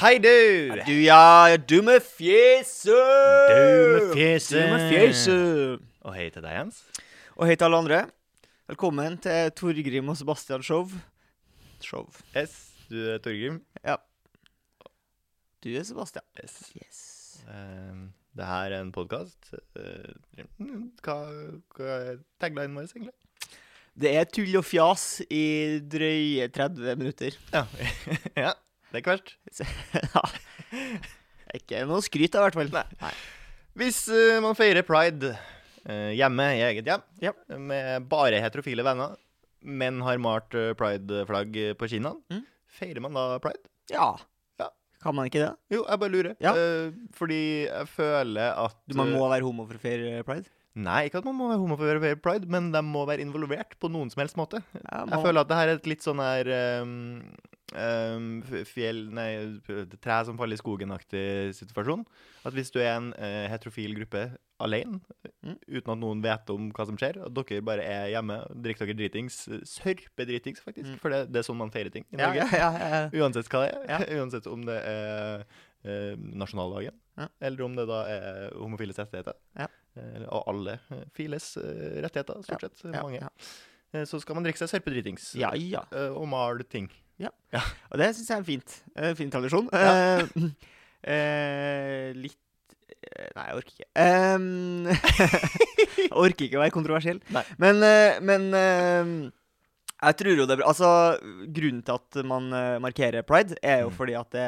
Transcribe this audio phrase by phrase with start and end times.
[0.00, 0.72] Hei, du!
[0.86, 2.88] Du, ja, dumme fjeset!
[2.88, 4.54] Dumme fjeset.
[4.56, 5.82] Dumme fjeset.
[6.08, 6.78] Og hei til deg, Jens.
[7.36, 7.98] Og hei til alle andre.
[8.72, 10.86] Velkommen til Torgrim og Sebastian Show.
[11.84, 12.08] Show.
[12.32, 12.54] Yes,
[12.88, 13.58] du er Torgrim.
[13.84, 13.98] Ja.
[15.60, 16.24] Du er Sebastian.
[16.40, 16.56] Yes.
[16.80, 17.02] Yes.
[17.44, 18.08] Um,
[18.40, 19.52] det her er en podkast.
[19.76, 21.18] hva,
[21.76, 23.12] hva er taglinen vår, egentlig?
[24.00, 25.44] Det er tull og fjas i
[25.92, 27.36] drøye 30 minutter.
[27.52, 27.66] Ja.
[28.46, 28.56] ja.
[28.90, 29.34] Det er ikke verst.
[30.14, 30.22] ja.
[31.56, 32.70] Ikke noe skryt, i hvert fall.
[32.74, 33.12] Nei.
[33.80, 37.32] Hvis uh, man feirer pride uh, hjemme i eget hjem Ja.
[37.58, 39.16] med bare heterofile venner,
[39.62, 42.44] men har malt uh, pride-flagg på kinnene, Mm.
[42.80, 43.62] feirer man da pride?
[43.92, 44.12] Ja.
[44.60, 44.70] Ja.
[45.02, 45.52] Kan man ikke det?
[45.74, 46.34] Jo, jeg bare lurer.
[46.42, 46.52] Ja.
[47.16, 50.50] Fordi jeg føler at Man må være homo for å feire pride?
[50.78, 53.24] Nei, ikke at man må være homo for å være pride, men de må være
[53.24, 54.60] involvert på noen som helst måte.
[54.84, 56.46] Ja, Jeg føler at det her er et litt sånn her
[56.82, 56.92] um,
[57.74, 58.28] um,
[58.70, 59.28] fjell Nei,
[60.00, 61.24] tre som faller i skogen-aktig
[61.58, 62.04] situasjon.
[62.46, 64.28] At hvis du er en uh, heterofil gruppe
[64.62, 65.00] alene,
[65.40, 65.54] Mm.
[65.72, 68.98] uten at noen vet om hva som skjer, og dere bare er hjemme, drikker dere
[68.98, 70.98] dritings, sørper dritings, faktisk, Mm.
[71.00, 72.44] for det, det er sånn man feirer ting i Norge.
[72.52, 72.98] ja, ja, ja.
[73.22, 73.86] Uansett hva det er.
[73.88, 73.98] Ja.
[74.20, 75.46] Uansett om det er
[75.88, 77.28] uh, nasjonaldagen, Ja.
[77.40, 79.32] eller om det da er homofiles rettigheter.
[79.56, 79.66] Ja.
[80.00, 82.82] Eh, og alle eh, files eh, rettigheter, stort sett.
[82.88, 83.20] Ja, mange.
[83.20, 83.30] ja.
[83.92, 85.84] Eh, så skal man drikke seg sørpedritings ja, ja.
[85.92, 86.90] eh, og male ting.
[87.90, 88.76] Og det syns jeg er fint.
[88.96, 89.66] En fin tradisjon.
[89.72, 89.90] Ja.
[89.90, 90.46] Eh,
[91.14, 92.38] eh, litt
[93.00, 93.90] eh, Nei, jeg orker ikke.
[94.00, 94.88] Um,
[96.00, 97.20] jeg orker ikke å være kontroversiell.
[97.34, 97.44] Nei.
[97.62, 98.48] Men, eh, men
[100.00, 100.68] jeg tror jo det er bra.
[100.70, 100.90] Altså,
[101.52, 103.96] grunnen til at man eh, markerer pride, er jo Mm.
[103.98, 104.46] fordi at det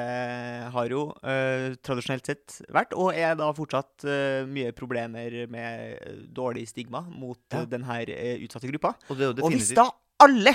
[0.72, 6.68] har jo uh, tradisjonelt sett vært, og er da fortsatt uh, mye problemer med dårlig
[6.68, 7.64] stigma mot Ja.
[7.66, 8.94] den her eh, utsatte gruppa.
[9.10, 10.54] Og Og hvis da alle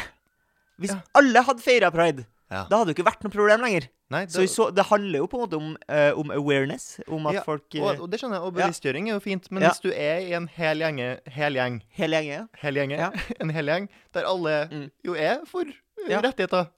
[0.79, 1.01] Hvis Ja.
[1.15, 2.61] alle hadde feira pride, Ja.
[2.69, 3.89] da hadde det ikke vært noe problem lenger.
[4.09, 7.25] Nei, Så, i så det handler jo på en måte om, uh, om awareness, om
[7.27, 9.65] at Ja, folk uh, og, og det skjønner jeg, og bevisstgjøring er jo fint, men
[9.65, 9.73] Ja.
[9.73, 12.45] hvis du er i en hel gjenge, hel gjeng, hel gjeng, ja.
[12.61, 13.09] hel gjenge,
[13.43, 14.85] en hel gjeng, der alle Mm.
[15.03, 16.69] jo er for eh, rettigheter,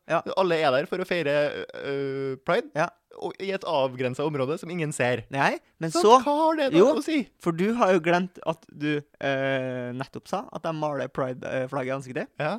[0.41, 1.35] alle er der for å feire
[1.75, 2.89] uh, pride,
[3.21, 5.21] og i et avgrenset område som ingen ser.
[5.29, 6.89] Nei, men Så, så hva har det da jo.
[6.97, 7.27] å si?
[7.43, 9.01] For du har jo glemt at du
[9.99, 12.29] nettopp sa at de maler pride-flagget i ansiktet.
[12.39, 12.57] Ja.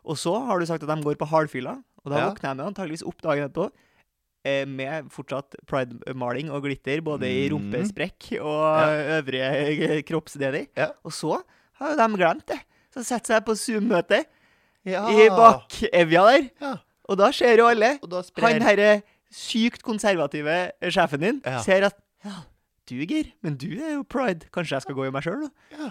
[0.00, 2.30] Og så har du sagt at de går på hardfylla, og da Ja.
[2.30, 3.70] våkner jeg antageligvis opp dagen etterpå.
[4.44, 7.52] eh, Med fortsatt pride-maling og glitter, både i Mhm.
[7.72, 8.88] rumpesprekk og
[9.20, 9.50] øvrige
[9.90, 10.66] eh, kroppsdeler.
[10.76, 10.88] Ja.
[11.04, 11.42] Og så
[11.74, 12.60] har jo de glemt det.
[12.94, 14.24] Så setter seg på Zoom-møte
[14.84, 15.06] ja.
[15.08, 16.50] i bakevja der.
[16.60, 16.76] Ja.
[17.08, 17.98] Og da ser jo alle
[18.40, 21.60] Han herre sykt konservative sjefen din Ja.
[21.60, 21.94] ser at
[22.24, 22.42] Ja,
[22.86, 24.46] du, Geir, men du er jo pride.
[24.52, 25.76] Kanskje jeg skal gå i meg sjøl, da?
[25.78, 25.90] Ja.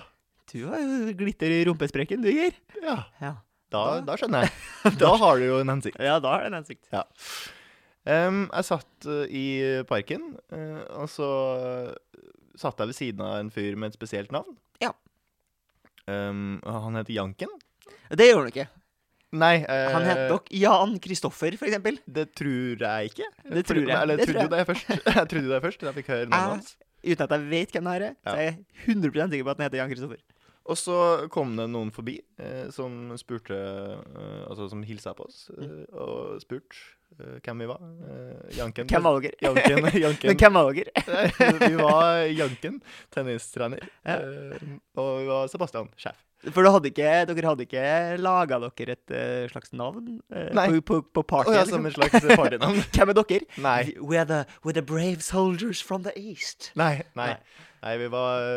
[0.51, 2.53] Du har jo glitter i rumpesprekken, du, Geir.
[2.83, 3.37] Ja.
[3.69, 4.51] Da, Da- skjønner jeg.
[5.03, 5.99] Da har du jo en hensikt.
[6.01, 6.87] ja, da har det en hensikt.
[6.93, 7.03] Ja.
[8.09, 9.45] Um, jeg satt eh, i
[9.85, 11.27] parken, eh, og så
[12.57, 14.55] satt jeg ved siden av en fyr med et spesielt navn.
[14.81, 14.93] Ja.
[16.09, 17.51] Um, han heter Janken.
[18.09, 18.65] Det gjør han ikke.
[19.37, 21.99] Nei, eh, Han heter nok Jan Kristoffer, for eksempel.
[22.09, 23.27] Det tror jeg ikke.
[23.45, 23.93] Det tror jeg.
[23.93, 24.89] Eller jeg trodde trodde det først.
[25.19, 26.71] Jeg trodde det først, da jeg fikk høre navnet hans.
[27.05, 28.55] Uten at jeg vet hvem det er, så er jeg
[28.89, 30.23] 100 sikker på at han heter Jan Kristoffer.
[30.69, 30.99] Og så
[31.33, 36.37] kom det noen forbi eh, som spurte eh, Altså som hilsa på oss eh, og
[36.43, 36.77] spurte
[37.17, 37.83] eh, hvem vi var.
[38.05, 38.89] Eh, Janken.
[38.89, 39.37] Hvem var dere?
[39.41, 40.31] Janken, Janken.
[40.31, 41.05] Men hvem var dere?
[41.65, 42.81] vi var Janken,
[43.15, 43.85] tennistrener.
[44.05, 44.19] Ja.
[44.21, 46.25] eh, og vi var Sebastian, sjef.
[46.55, 47.81] For hadde ikke, dere hadde ikke
[48.23, 50.69] laga dere et uh, slags navn uh, Nei.
[50.71, 51.49] på, på, på party?
[51.51, 51.57] party?
[51.57, 51.81] ja, liksom?
[51.81, 52.79] som et slags partynavn.
[52.95, 53.47] Hvem er dere?
[53.59, 53.81] Nei.
[53.99, 56.71] We're the, we're the brave soldiers from the east.
[56.79, 57.33] Nei, nei.
[57.33, 57.67] Nei.
[57.79, 58.47] Nei, vi var,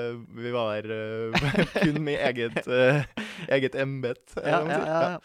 [0.42, 1.50] vi var eh,
[1.82, 3.02] kun med eget, uh,
[3.48, 4.24] eget embet.
[4.36, 5.18] eller Ja, ja, ja, ja.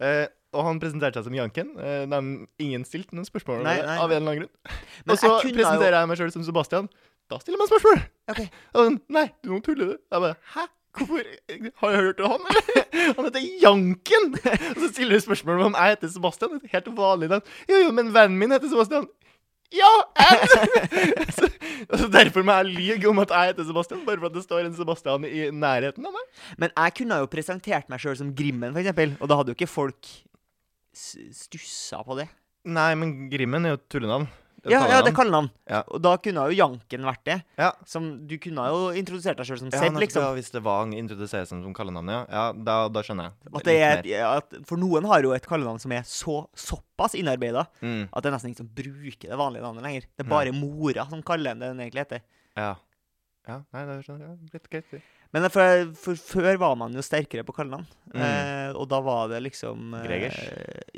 [0.00, 0.26] Eh,
[0.56, 1.74] og han presenterte seg som Janken.
[1.78, 4.80] Uh, ingen stilte noen spørsmål Nei, nei, av en eller annen grunn.
[5.04, 6.90] Men og så jeg presenterer jeg meg sjøl som Sebastian.
[7.30, 8.00] Da stiller man spørsmål!
[8.32, 8.48] Okay.
[8.80, 9.98] Og nei, du nå tuller du.
[10.10, 10.66] Jeg bare Hæ?
[10.98, 11.26] Hvorfor?
[11.78, 12.86] Har jeg hørt om han, eller?
[13.16, 14.24] Han heter Janken!
[14.72, 16.56] Og så stiller du spørsmål om jeg heter Sebastian.
[16.58, 17.52] Et helt vanlig navn.
[17.70, 19.06] Jo, jo, men vennen min heter Sebastian.
[19.74, 19.90] Ja!
[21.36, 21.46] Så,
[21.90, 24.42] og så derfor må jeg lyge om at jeg heter Sebastian, bare for at det
[24.44, 26.42] står en Sebastian i nærheten av meg.
[26.60, 29.70] Men jeg kunne jo presentert meg sjøl som Grimmen, eksempel, og da hadde jo ikke
[29.70, 30.10] folk
[30.92, 32.26] stussa på det.
[32.68, 34.26] Nei, men Grimmen er jo et tullenavn.
[34.64, 35.48] Er Ja, ja, det er kallenavn.
[35.70, 35.80] Ja.
[35.88, 37.36] Og da kunne jo Janken vært det.
[37.60, 37.70] Ja.
[37.88, 40.26] Som, du kunne jo introdusert deg sjøl som Seb, liksom.
[40.26, 42.20] ja, hvis det var introduseres som kallenavn, ja.
[42.28, 43.54] ja da, da skjønner jeg.
[43.54, 47.66] At det er, at, for noen har jo et kallenavn som er så, såpass innarbeida
[47.80, 50.06] Mm, at det nesten ikke som bruker det vanlige navnet lenger.
[50.16, 52.24] Det er bare mora som kaller den det den egentlig heter.
[52.58, 52.74] ja.
[53.48, 54.50] Ja, nei, det skjønner jeg.
[54.52, 55.06] Greit, greit.
[55.32, 57.84] Men for, for før var man jo sterkere på kallenavn.
[58.10, 58.22] Mm.
[58.24, 60.40] Eh, og da var det liksom eh, Gregers?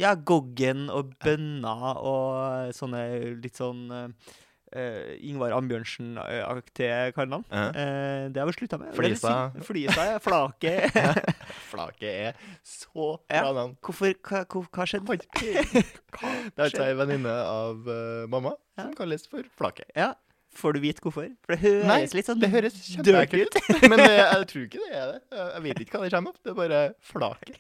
[0.00, 3.02] Ja, Goggen og Bønna og sånne
[3.44, 7.44] litt sånn eh, Ingvar Ambjørnsen-aktige kallenavn.
[7.52, 7.67] Ja.
[7.76, 8.94] Eh, det har vi slutta med.
[8.96, 9.34] Flisa.
[9.69, 10.19] Flisa, ja.
[10.25, 10.75] Flake.
[11.75, 13.43] Flake er så Ja.
[13.44, 13.76] bra navn.
[13.85, 15.20] Hvorfor, hva, hva, hva skjedde?
[16.56, 18.87] Det er ei venninne av uh, mamma Ja.
[18.88, 19.85] som kalles for Flake.
[19.96, 20.14] Ja,
[20.58, 21.31] Får du vite hvorfor?
[21.46, 23.70] For det høres Nei, litt sånn Det høres kjempeekkelt ut.
[23.90, 25.20] Men det, jeg tror ikke det er det.
[25.38, 26.40] Jeg vet ikke hva det kommer opp.
[26.44, 26.81] Det er bare
[27.12, 27.56] flaket.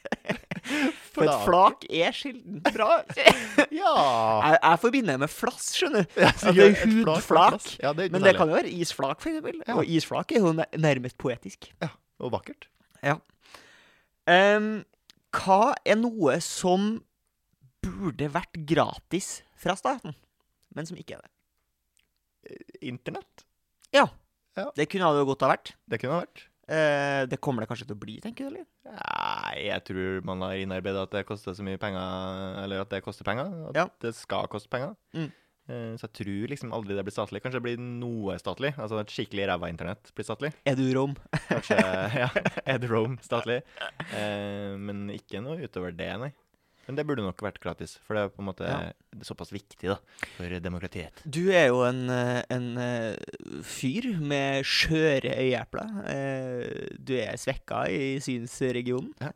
[1.14, 2.90] For et flak er sjelden bra.
[3.72, 3.92] Ja.
[3.96, 6.18] Jeg, jeg forbinder det med flass, skjønner du.
[6.20, 7.70] Ja, At det er hudflak.
[7.82, 9.58] Ja, det er Men det kan jo være isflak, for eksempel.
[9.64, 9.78] Ja.
[9.80, 11.70] Og isflak er jo nærmest poetisk.
[11.82, 11.88] Ja,
[12.22, 12.68] Og vakkert.
[14.30, 14.84] Em,
[15.34, 17.00] hva er noe som
[17.82, 20.14] burde vært gratis fra staten,
[20.76, 21.32] men som ikke er det?
[22.82, 23.44] Internett.
[23.92, 24.06] Ja,
[24.76, 25.74] Det kunne det jo godt ha vært.
[25.88, 26.46] Det kunne ha vært.
[26.72, 28.54] Eh, det kommer det kanskje til å bli, tenker du?
[28.54, 28.66] eller?
[28.86, 33.00] Nei, jeg tror man har innarbeidet at det koster så mye penger, eller at det
[33.04, 33.50] koster penger.
[33.70, 33.86] At Ja.
[34.00, 34.94] det skal koste penger.
[35.14, 35.30] Mm.
[35.68, 37.40] Eh, Så jeg tror liksom aldri det blir statlig.
[37.42, 38.74] Kanskje det blir noe statlig.
[38.78, 40.52] Altså et skikkelig ræva internett blir statlig.
[40.66, 41.14] Edurom.
[41.14, 41.38] du?
[41.48, 41.78] Kanskje
[42.22, 42.28] ja,
[42.66, 43.62] Edurom statlig.
[44.12, 46.32] Eh, men ikke noe utover det, nei.
[46.86, 48.92] Men det burde nok vært gratis, for det er på en måte Ja.
[49.22, 49.98] såpass viktig da,
[50.36, 51.12] for demokratiet.
[51.28, 53.16] Du er jo en, eh, en eh,
[53.62, 55.92] fyr med skjøre øyeepler.
[56.08, 59.12] Eh, Du er svekka i synsregionen.
[59.20, 59.32] Ja.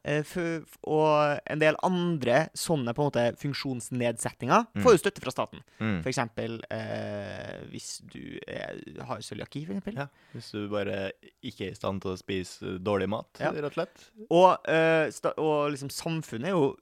[0.86, 4.82] Og en del andre sånne på en måte funksjonsnedsettinger Mm.
[4.82, 5.62] får jo støtte fra staten.
[5.80, 6.02] Mm.
[6.02, 9.94] For eksempel eh, hvis du er, har cøliaki, for eksempel.
[9.96, 13.72] Ja, hvis du bare ikke er i stand til å spise dårlig mat, rett og
[13.76, 14.06] slett.
[14.30, 16.76] Og, eh, og liksom samfunnet er jo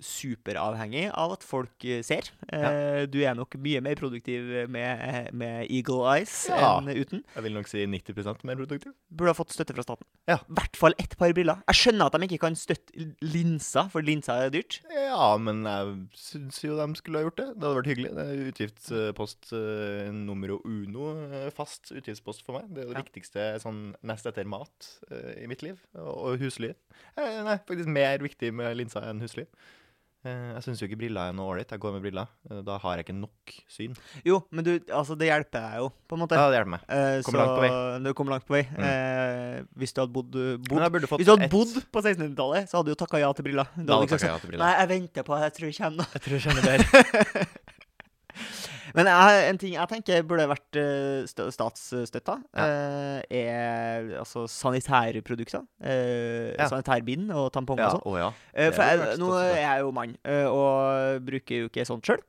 [0.54, 2.28] superavhengig av at folk eh, ser.
[2.52, 3.06] Ja.
[3.10, 6.78] Du er nok mye mer produktiv med, med eagle eyes Ja.
[6.78, 7.24] enn uten.
[7.34, 8.92] Jeg vil nok si 90% mer produktiv.
[9.10, 10.06] Burde ha fått støtte fra staten.
[10.28, 10.36] Ja.
[10.48, 11.62] I hvert fall ett par briller.
[11.70, 14.80] Jeg skjønner at de ikke kan støtte linser, for linser er dyrt.
[14.92, 17.48] Ja, men jeg syns jo de skulle ha gjort det.
[17.54, 18.14] Det hadde vært hyggelig.
[18.14, 21.10] Det er utgiftspost nummer numero uno.
[21.32, 22.68] eh, fast utgiftspost for meg.
[22.74, 23.02] Det er det Ja.
[23.02, 25.78] viktigste sånn nest etter mat eh, i mitt liv.
[25.96, 26.74] Og, husly.
[27.16, 29.46] Eh, nei, faktisk mer viktig med linser enn husly.
[30.24, 31.72] Eh, jeg syns jo ikke briller er noe ålreit.
[31.74, 32.30] Jeg går med briller.
[32.48, 33.96] Eh, da har jeg ikke nok syn.
[34.24, 36.38] Jo, men du, altså, det hjelper deg jo, på en måte.
[36.40, 36.86] Ja, det hjelper meg.
[36.88, 37.72] Eh, Kommer langt på vei.
[38.04, 38.62] Du kommer langt på vei.
[38.72, 38.86] Mm.
[38.88, 40.38] Eh, hvis du hadde bodd,
[40.70, 41.52] bodd Hvis du hadde et...
[41.52, 43.68] bodd på 1600-tallet, så hadde du takka ja til briller.
[43.76, 44.64] Du Da hadde du sagt ja til briller.
[44.64, 46.08] Nei, jeg venter på Jeg tror jeg kommer nå.
[46.16, 47.46] Jeg tror jeg kjenner bedre.
[48.94, 52.66] Men jeg, en ting jeg tenker burde vært uh, statsstøtta, Ja.
[52.66, 55.64] eh, er altså sanitærprodukter.
[55.82, 56.68] Uh, Ja.
[56.70, 58.06] Sanitærbind og tamponger og sånn.
[58.06, 58.28] Oh, ja.
[58.54, 62.22] Eh, for jeg, nå er jeg jo mann, eh, og bruker jo ikke sånt sjøl.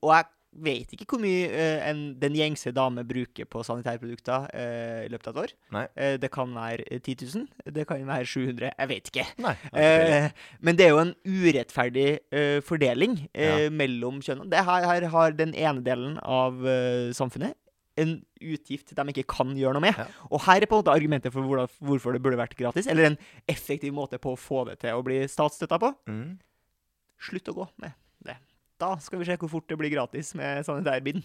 [0.00, 5.00] og jeg vet ikke hvor mye uh, en, den gjengse dame bruker på sanitærprodukter uh,
[5.06, 5.54] i løpet av et år.
[5.96, 7.46] Eh, det kan være eh, 10 000,
[7.76, 9.26] det kan være 700, jeg vet ikke.
[9.42, 9.54] Nei.
[10.60, 12.06] men det er jo en urettferdig
[12.66, 13.68] fordeling ja.
[13.72, 14.50] mellom kjønnene.
[14.52, 16.60] Det her, her har den ene delen av
[17.16, 17.56] samfunnet
[18.00, 19.98] en utgift de ikke kan gjøre noe med.
[19.98, 20.06] Ja.
[20.32, 23.10] Og her er på en måte argumentet for hvordan, hvorfor det burde vært gratis, eller
[23.10, 23.18] en
[23.50, 25.92] effektiv måte på å få det til å bli statsstøtta på.
[26.08, 26.38] Mm.
[27.22, 27.98] Slutt å gå med.
[28.82, 31.22] Da skal vi se hvor fort det blir gratis med sanitærbind.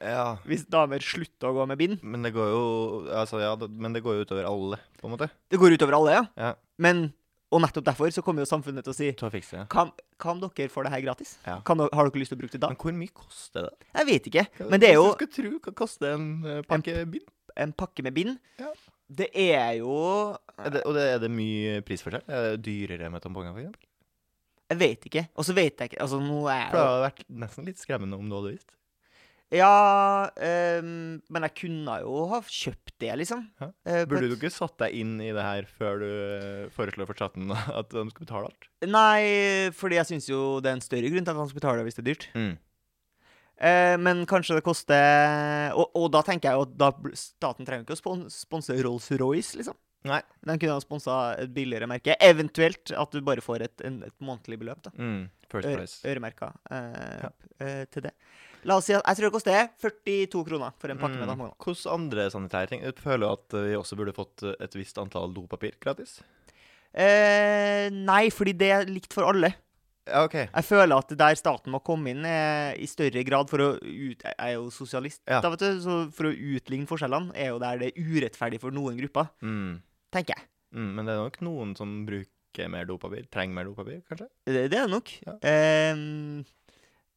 [0.00, 0.38] Ja.
[0.48, 1.98] Hvis damer slutter å gå med bind.
[2.00, 2.62] Men det går jo
[3.12, 5.28] Altså, ja, men det går jo utover alle, på en måte.
[5.52, 6.24] Det går utover alle, ja.
[6.40, 6.54] Ja.
[6.80, 7.04] Men,
[7.52, 9.66] og nettopp derfor så kommer jo samfunnet til å si til å fikse ja.
[9.70, 11.36] hva, hva om dere får det her gratis?
[11.44, 11.60] Ja.
[11.68, 12.72] Kan, har dere lyst til å bruke det da?
[12.72, 13.92] Men hvor mye koster det?
[13.92, 14.48] Jeg vet ikke.
[14.64, 17.30] Men det er jo Hva du skal tro hva koster en uh, pakke bind?
[17.60, 18.38] en pakke med bind.
[18.58, 18.72] Ja.
[19.14, 19.94] Det er jo
[20.58, 22.24] Er det, og det, er det mye prisforskjell?
[22.26, 23.90] Er det dyrere med tamponger, for eksempel?
[24.74, 25.26] Jeg vet ikke.
[25.38, 27.82] Og så vet jeg ikke Altså, nå er jeg For det hadde vært nesten litt
[27.82, 28.74] skremmende om du hadde visst.
[29.54, 33.44] Ja ehm, Men jeg kunne jo ha kjøpt det, liksom.
[33.60, 33.70] Ja.
[33.86, 37.18] Eh, Burde du ikke satt deg inn i det her før du eh, foreslår for
[37.18, 38.68] chatten at de skal betale alt?
[38.88, 41.86] Nei, fordi jeg syns jo det er en større grunn til at han skal betale
[41.86, 42.28] hvis det er dyrt.
[42.34, 42.54] Mm.
[43.54, 47.94] Eh, men kanskje det koster og, og da tenker jeg jo at staten trenger ikke
[47.94, 49.78] å sponse Rolls-Royce, liksom.
[50.04, 50.20] Nei.
[50.44, 52.14] Den kunne ha sponsa et billigere merke.
[52.20, 54.82] Eventuelt at du bare får et, en, et månedlig beløp.
[54.84, 54.90] da.
[54.98, 55.30] Mm.
[55.48, 56.00] First price.
[56.04, 57.30] øremerka eh, Ja.
[57.60, 58.12] eh, til det.
[58.64, 61.32] La oss si at jeg tror det koster 42 kroner for en pakke med Mm.
[61.32, 61.56] tamponger.
[61.64, 62.82] Hvilke andre sanitære ting?
[62.82, 66.20] Jeg føler at vi også burde fått et visst antall dopapir gratis.
[66.94, 69.52] Eh, nei, fordi det er likt for alle.
[70.04, 70.44] Okay.
[70.44, 70.50] OK.
[70.52, 74.20] Jeg føler at der staten må komme inn eh, i større grad for å ut...
[74.20, 75.40] Jeg er jo sosialist, Ja.
[75.40, 75.80] da, vet du.
[75.80, 79.80] Så for å utligne forskjellene er jo der det er urettferdig for noen grupper, Mm.
[80.14, 80.48] Tenker jeg.
[80.74, 80.90] Mm.
[80.96, 83.26] Men det er nok noen som bruker mer dopapir.
[83.34, 84.28] Trenger mer dopapir, kanskje?
[84.46, 85.10] Det, det er det nok.
[85.26, 85.38] Ja.
[85.50, 86.04] Eh,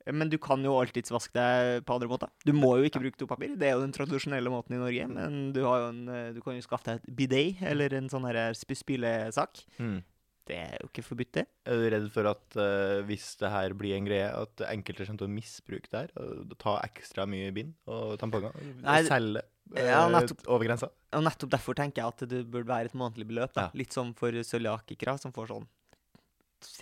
[0.08, 2.30] Men du kan jo alltids vaske deg på andre måter.
[2.48, 3.56] Du må jo ikke bruke dopapir.
[3.60, 5.08] Det er jo den tradisjonelle måten i Norge.
[5.12, 8.08] Men du, har jo en, eh, du kan jo skaffe deg et bidet eller en
[8.12, 9.66] sånn spylesak.
[9.82, 10.00] Mm.
[10.48, 11.44] Det er jo ikke forbudt, det.
[11.68, 15.20] Er du redd for at uh, hvis det her blir en greie, at enkelte kommer
[15.20, 16.14] til å misbruke det her?
[16.24, 18.56] Og ta ekstra mye bind og tamponger?
[18.80, 19.44] Nei, selge
[19.76, 20.06] uh, ja,
[20.48, 20.88] over grensa?
[21.16, 23.54] Og nettopp derfor tenker jeg at det burde være et månedlig beløp.
[23.56, 23.68] da.
[23.70, 23.72] Ja.
[23.80, 25.68] Litt som for cøliakikere, som får sånn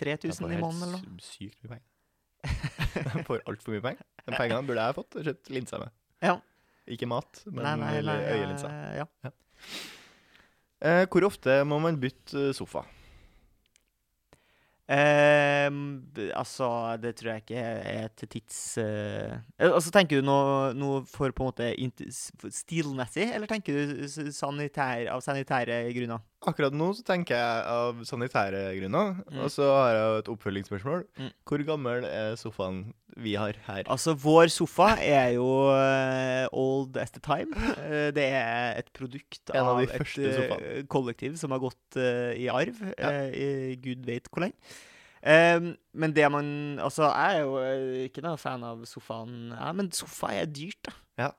[0.00, 1.20] 3000 i måneden eller noe.
[1.22, 1.86] sy- Sykt mye penger.
[3.16, 4.04] De får altfor mye penger.
[4.26, 5.94] De pengene burde jeg fått og kjøpt linser med.
[6.24, 6.36] Ja.
[6.86, 8.74] Ikke mat, men Nei, nei, nei, øyelinser.
[9.02, 9.06] Ja.
[9.26, 9.30] ja.
[10.86, 12.82] Eh, hvor ofte må man bytte sofa?
[14.88, 16.68] B- altså,
[17.02, 21.34] det tror jeg ikke er til tids eh, eh, Altså, tenker du noe, noe for
[21.34, 21.72] på en måte
[22.54, 26.22] stilmessig, eller tenker du sanitær, av sanitære grunner?
[26.46, 29.38] Akkurat nå så tenker jeg av sanitære grunner, Mm.
[29.40, 31.04] og så har jeg et oppfølgingsspørsmål.
[31.18, 31.30] Mm.
[31.48, 33.84] Hvor gammel er sofaen vi har her?
[33.88, 37.56] Altså, vår sofa er jo eh, old as the time.
[37.86, 42.46] Eh, det er et produkt En av av, et eh, kollektiv som har gått i
[42.52, 42.76] arv.
[42.98, 43.10] Ja.
[43.32, 44.54] i gud vet hvor lenge.
[45.26, 49.88] Um, men det man Altså, jeg er jo ikke noen fan av sofaen, jeg, men
[49.90, 50.92] sofa er dyrt, da.
[51.18, 51.30] Ja.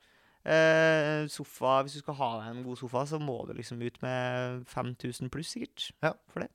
[0.47, 3.97] Eh, sofa, Hvis du skal ha deg en god sofa, så må du liksom ut
[4.01, 5.89] med 5000 pluss, sikkert.
[6.03, 6.13] Ja.
[6.31, 6.49] For det.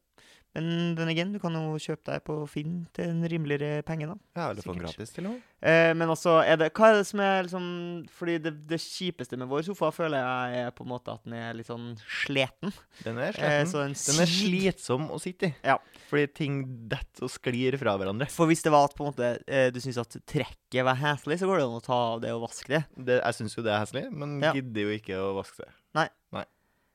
[0.54, 4.16] Men den again, du kan jo kjøpe deg på Finn til en rimeligere penge, da.
[4.37, 5.47] Ja, eller få den gratis til og med.
[5.62, 7.66] Eh, men altså, er det, hva er det som er liksom
[8.11, 11.37] Fordi det, det kjipeste med vår sofa føler jeg er på en måte at den
[11.38, 12.73] er litt sånn sliten.
[13.04, 13.71] Den er Eh, sliten.
[13.71, 15.54] så den, Den er slitsom å sitte i.
[15.71, 15.78] Ja.
[16.11, 16.59] Fordi ting
[16.90, 18.28] detter og sklir fra hverandre.
[18.28, 21.38] For hvis det var at på en måte eh, du syns at trekket var heslig,
[21.40, 22.82] så går det an å ta av det og vaske det.
[22.99, 24.52] Det, jeg syns jo det er heslig, men Ja.
[24.52, 25.73] gidder jo ikke å vaske seg.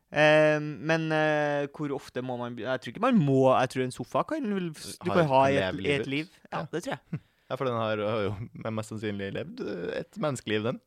[0.08, 3.92] Eh, men eh, hvor ofte må man Jeg tror ikke man må Jeg tror en
[3.92, 6.30] sofa kan Du kan ha i et, i et liv.
[6.48, 7.20] Ja, det tror jeg.
[7.50, 10.80] Ja, for den har, har jo mest sannsynlig levd eh, et menneskeliv, den.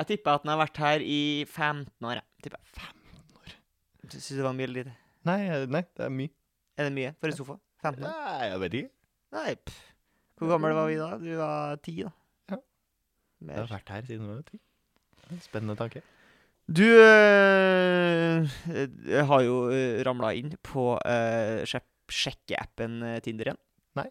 [0.00, 2.16] Jeg tipper at den har vært her i 15 år.
[2.18, 2.26] jeg.
[2.42, 3.52] Tipper 15 år.
[4.10, 4.94] Du syns det var mye eller lite?
[5.30, 6.32] Nei, eh, nei, det er mye.
[6.74, 7.56] Er det mye for en sofa?
[7.86, 8.16] 15 år?
[8.16, 8.92] Nei, jeg vet ikke.
[9.38, 9.78] Nei, pff.
[10.42, 11.10] Hvor gammel var vi da?
[11.22, 12.10] Du var ti, da.
[12.50, 12.58] Ja.
[13.46, 14.58] Jeg har vært her siden jeg var ti.
[15.46, 16.02] Spennende tanke.
[16.66, 17.71] Du øh,
[19.32, 20.88] har jo øh, ramla inn på
[21.68, 23.60] sjek- sjekkeappen Tinder igjen.
[23.98, 24.08] Nei.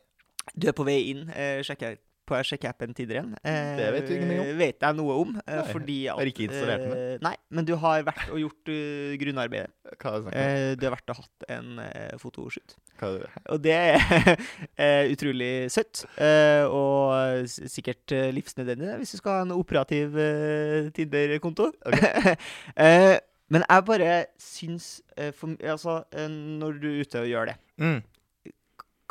[0.55, 1.27] Du er på vei inn
[1.65, 1.95] sjekke,
[2.31, 3.33] på sjekkeappen Tinder igjen.
[3.43, 4.51] Eh, Det vet du ingenting om.
[4.61, 5.33] Vet jeg noe om.
[5.45, 6.93] eh, Nei, fordi at ikke installert den.
[6.97, 9.69] eh, Nei, men du har vært og gjort uh, grunnarbeidet.
[10.01, 10.33] Hva er det?
[10.45, 12.77] Eh, du har vært og hatt en uh, fotoshoot.
[13.01, 13.31] Hva er det?
[13.53, 13.97] Og det er
[14.85, 20.89] eh, utrolig søtt, eh, og sikkert eh, livsnødvendig hvis du skal ha en operativ eh,
[20.95, 21.71] Tinder-konto.
[22.85, 23.17] eh,
[23.51, 24.87] men jeg bare syns
[25.19, 27.99] uh, for, Altså, uh, når du er ute og gjør det Mm.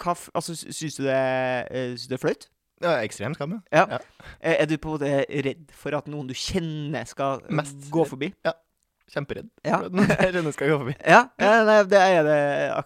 [0.00, 1.18] hva, altså, Syns du det,
[1.70, 2.48] uh, syns det er flaut?
[2.80, 3.60] Ja, ekstrem skam, ja.
[3.76, 3.98] Ja.
[3.98, 3.98] Ja.
[4.40, 7.90] Eh, Er du på en måte redd for at noen du kjenner, skal eh, Mest
[7.92, 8.08] gå redd.
[8.14, 8.30] forbi?
[9.10, 9.48] Kjemperedd.
[9.66, 9.80] Ja.
[9.82, 10.94] for at jeg skal gå forbi.
[11.14, 11.24] Ja,
[11.66, 12.38] nei, det er det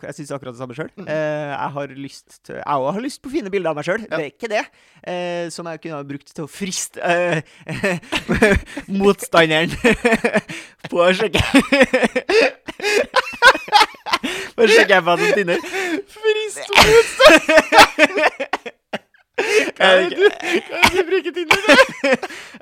[0.09, 0.91] Jeg syns akkurat det samme sjøl.
[0.97, 1.09] Mm.
[1.11, 4.07] jeg har lyst til Jeg òg har lyst på fine bilder av meg sjøl.
[4.07, 4.17] Ja.
[4.17, 4.65] Det er ikke det.
[5.05, 7.45] Eh, som jeg kunne ha brukt til å friste eh,
[9.03, 9.71] motstanderen
[10.91, 11.43] på å sjekke
[14.55, 15.59] Bare sjekke sjekke på som Tinder.
[16.15, 18.73] Frist motstanderen!
[19.75, 21.75] Hva er det du, hva er det du bruker Tinder til?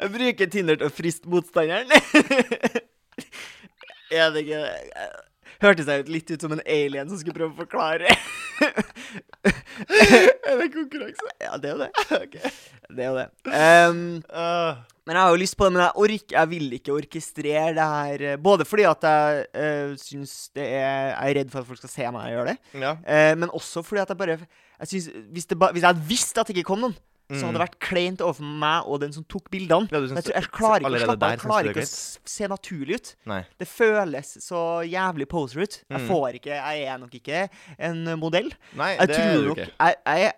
[0.00, 2.88] Jeg bruker Tinder til å friste motstanderen.
[4.12, 4.62] Er det ikke
[5.62, 8.10] Hørtes jeg ut litt ut som en alien som skulle prøve å forklare.
[9.42, 11.28] Er det konkurranse?
[11.42, 11.90] Ja, det er jo det.
[12.16, 12.50] Okay.
[12.92, 13.28] Det er jo det.
[13.46, 14.80] Um, uh.
[15.06, 17.86] men jeg har jo lyst på det, men jeg, ork, jeg vil ikke orkestrere det
[17.92, 18.26] her.
[18.32, 21.80] eh, Både fordi at jeg uh, syns det er Jeg er redd for at folk
[21.82, 22.58] skal se meg gjøre det.
[22.82, 22.92] ja.
[22.98, 24.38] uh, men også fordi at jeg bare
[24.82, 26.94] jeg synes, hvis, det ba, hvis jeg hadde visst at det ikke kom noen,
[27.38, 29.88] så hadde det vært kleint overfor meg og den som tok bildene.
[29.88, 29.92] Mm.
[29.92, 31.30] Ja, synes, Jeg, tror, jeg klarer ikke å slappe av.
[31.30, 33.14] Jeg klarer er ikke å se naturlig ut.
[33.26, 33.40] Nei.
[33.58, 35.78] Det føles så jævlig poser ut.
[35.88, 36.08] Jeg Mm.
[36.08, 37.48] får ikke Jeg er nok ikke
[37.78, 38.52] en modell.
[38.76, 39.70] Nei, Jeg det er du nok ikke.
[39.80, 40.32] jeg, jeg,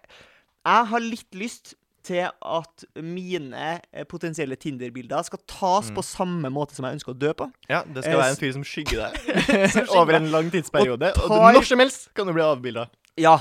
[0.65, 1.75] har litt lyst
[2.05, 5.95] til at mine eh, potensielle Tinder-bilder skal tas Mm.
[5.97, 7.51] på samme måte som jeg ønsker å dø på.
[7.69, 11.13] Ja, det Eh, skal være en fyr som skygger deg over en lang tidsperiode.
[11.17, 12.89] Og, tar- når som helst kan du bli avbilda.
[13.17, 13.37] Ja,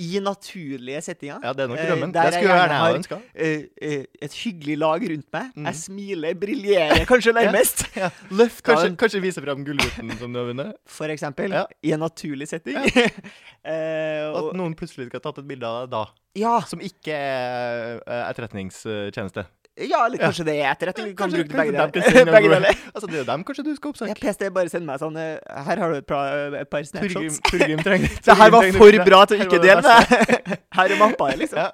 [0.00, 1.42] i naturlige settinger.
[1.44, 2.12] Ja, det er nok Eh, drømmen.
[2.14, 3.18] der det skulle jeg gjerne har- ønska.
[3.34, 5.50] Eh, eh, et hyggelig lag rundt meg.
[5.54, 5.66] Mm.
[5.66, 7.84] Jeg smiler, briljerer kanskje nærmest.
[7.96, 8.08] Ja.
[8.30, 10.72] Løfter Kanskje, kanskje vise fram Gullruten som du har vunnet.
[10.86, 11.66] for eksempel, Ja.
[11.84, 12.76] i en naturlig setting.
[13.64, 16.04] eh, At og, noen plutselig skal ha tatt et bilde av deg da.
[16.34, 19.44] ja, Som ikke er eh, etterretningstjeneste.
[19.86, 21.12] Ja, eller kanskje det er etterretning.
[21.14, 22.32] Kan Kanskje- bruke kanskje begge deler.
[22.32, 22.80] begge deler.
[22.94, 24.16] Altså, det er jo dem kanskje du skal Ja, oppsøke.
[24.24, 26.22] PST bare send meg sånn eh, Her har du et, pra,
[26.62, 27.38] et par snapshots.
[27.50, 30.58] Torgrim trenger Det her var for bra til å ikke dele med.
[30.78, 31.58] Her er mappa, liksom.
[31.58, 31.70] Ja.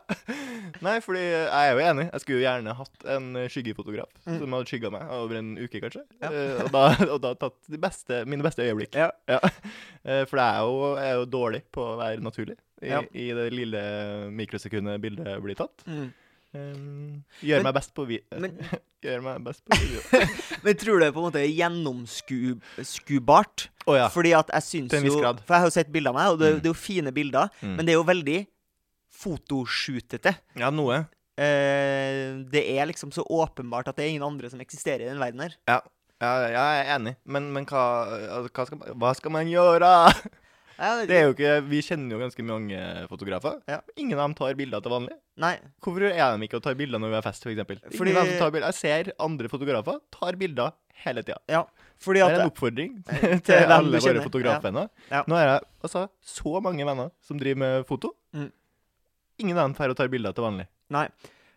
[0.85, 2.05] Nei, fordi jeg er jo enig.
[2.13, 4.39] Jeg skulle jo gjerne hatt en eh, skyggefotograf Mm.
[4.41, 6.01] som hadde skygga meg over en uke, kanskje.
[6.23, 6.31] Ja.
[6.33, 8.97] Eh, og, da, og da tatt de beste, mine beste øyeblikk.
[8.97, 9.11] Ja.
[9.29, 9.41] Ja.
[10.29, 13.01] for jeg er, jo, jeg er jo dårlig på å være naturlig i, Ja.
[13.13, 13.83] i det lille
[14.33, 15.85] mikrosekundet bildet blir tatt.
[15.89, 16.09] Mm.
[16.55, 18.05] Um, gjør Men- meg best på
[18.39, 18.53] Men,
[19.05, 20.01] Gjør meg best på video.
[20.65, 23.65] men tror du det er på en måte er gjennomskuebart?
[23.91, 24.07] Å ja.
[24.15, 25.19] Fordi at jeg syns jo.
[25.19, 26.61] For jeg har jo sett bilder av meg, og det, Mm.
[26.63, 27.51] det er jo fine bilder.
[27.61, 27.75] Mm.
[27.77, 28.39] Men det er jo veldig
[29.15, 30.33] fotoshootete.
[30.57, 31.03] ja, noe.
[31.37, 35.19] Eh, det er liksom så åpenbart at det er ingen andre som eksisterer i den
[35.19, 35.55] verden her.
[35.67, 35.81] Ja,
[36.23, 37.17] jeg er enig.
[37.27, 38.07] Men, men hva,
[38.39, 39.91] altså, hva, skal man, hva skal man gjøre?
[40.79, 42.79] Det er jo ikke, Vi kjenner jo ganske mange
[43.11, 43.61] fotografer.
[43.71, 43.81] Ja.
[44.01, 45.17] Ingen av dem tar bilder til vanlig.
[45.41, 45.53] Nei.
[45.85, 47.85] Hvorfor er de ikke og tar bilder når vi har fest, f.eks.?
[47.95, 48.63] For Fordi...
[48.65, 51.39] Jeg ser andre fotografer tar bilder hele tida.
[51.51, 51.65] Ja,
[52.05, 54.91] Det er en oppfordring til til alle våre fotografvenner.
[55.11, 55.23] Ja.
[55.31, 58.15] Nå er jeg altså så mange venner som driver med foto.
[58.35, 58.51] Mm.
[59.43, 60.69] Ingen av dem drar og tar bilder til vanlig.
[60.95, 61.09] Nei.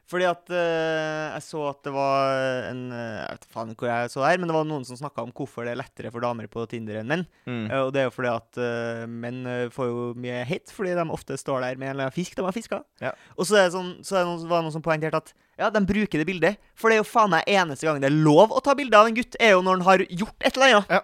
[0.08, 2.38] Fordi at uh, jeg så at det var
[2.70, 5.00] en eh, Jeg vet faen hvor jeg så det her, men det var noen som
[5.00, 7.26] snakka om hvorfor det er lettere for damer på Tinder enn menn.
[7.44, 7.66] Mm.
[7.68, 9.42] Uh, og det er jo fordi at uh, menn
[9.76, 12.48] får jo mye hate fordi de ofte står der med en eller annen fisk de
[12.48, 12.80] har fiska.
[13.04, 13.12] Ja.
[13.36, 16.22] Og så, er sånn, så noen, var det noen som poengterte at ja, de bruker
[16.22, 16.64] det bildet.
[16.78, 19.10] For det er jo faen meg eneste gang det er lov å ta bilde av
[19.10, 20.98] en gutt, er jo når han har gjort et eller annet.
[21.00, 21.04] Ja.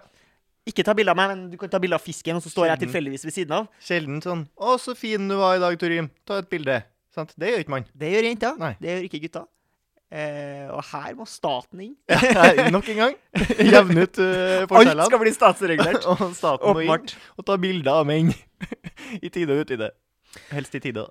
[0.64, 2.70] Ikke ta bilde av meg, men du kan ta bilde av fisken, og så står
[2.70, 3.68] jeg tilfeldigvis ved siden av.
[3.84, 6.08] Sjelden sånn 'Å, så fin du var i dag, Torim.
[6.24, 7.34] Ta et bilde.' Sant?
[7.38, 7.84] Det gjør ikke man.
[7.94, 8.54] Det gjør jenta.
[8.58, 8.72] Nei.
[8.80, 9.44] Det gjør ikke gutta.
[10.14, 11.94] Eh, og her må staten inn.
[12.10, 13.14] ja, Nok en gang.
[13.72, 16.06] Jevne ut uh, Alt skal bli statsregulert.
[16.10, 18.30] og staten må inn og ta bilder av menn.
[19.24, 19.90] I tide og utide.
[20.52, 21.06] Helst i tide.
[21.06, 21.10] da.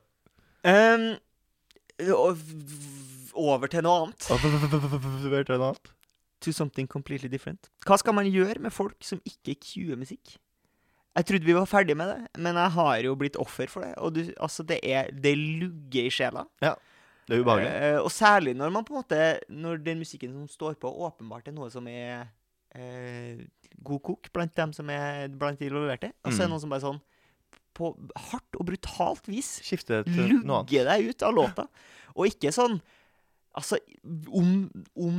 [0.63, 1.09] Um,
[3.33, 4.29] over til noe annet.
[4.31, 5.91] Over til noe annet?
[6.43, 7.69] To something completely different.
[7.87, 10.37] Hva skal man gjøre med folk som ikke cuer musikk?
[11.15, 13.91] Jeg trodde vi var ferdig med det, men jeg har jo blitt offer for det.
[14.01, 16.45] Og du, altså, det er Det lugger i sjela.
[16.63, 16.73] Ja.
[17.27, 17.69] Det er ubehagelig.
[17.71, 21.47] Eh, og særlig når man på en måte Når den musikken som står på, åpenbart
[21.47, 22.25] er noe som er
[22.75, 23.45] eh,
[23.83, 26.09] god kok blant dem som er blant de involverte.
[26.25, 26.55] Og så er det Mm.
[26.55, 27.01] noen som bare sånn
[27.73, 27.93] på
[28.29, 30.69] hardt og brutalt vis Skifte til noe annet.
[30.69, 31.67] lugge deg ut av låta.
[32.17, 32.81] Og ikke sånn
[33.55, 33.77] Altså,
[34.33, 34.65] om,
[34.97, 35.17] om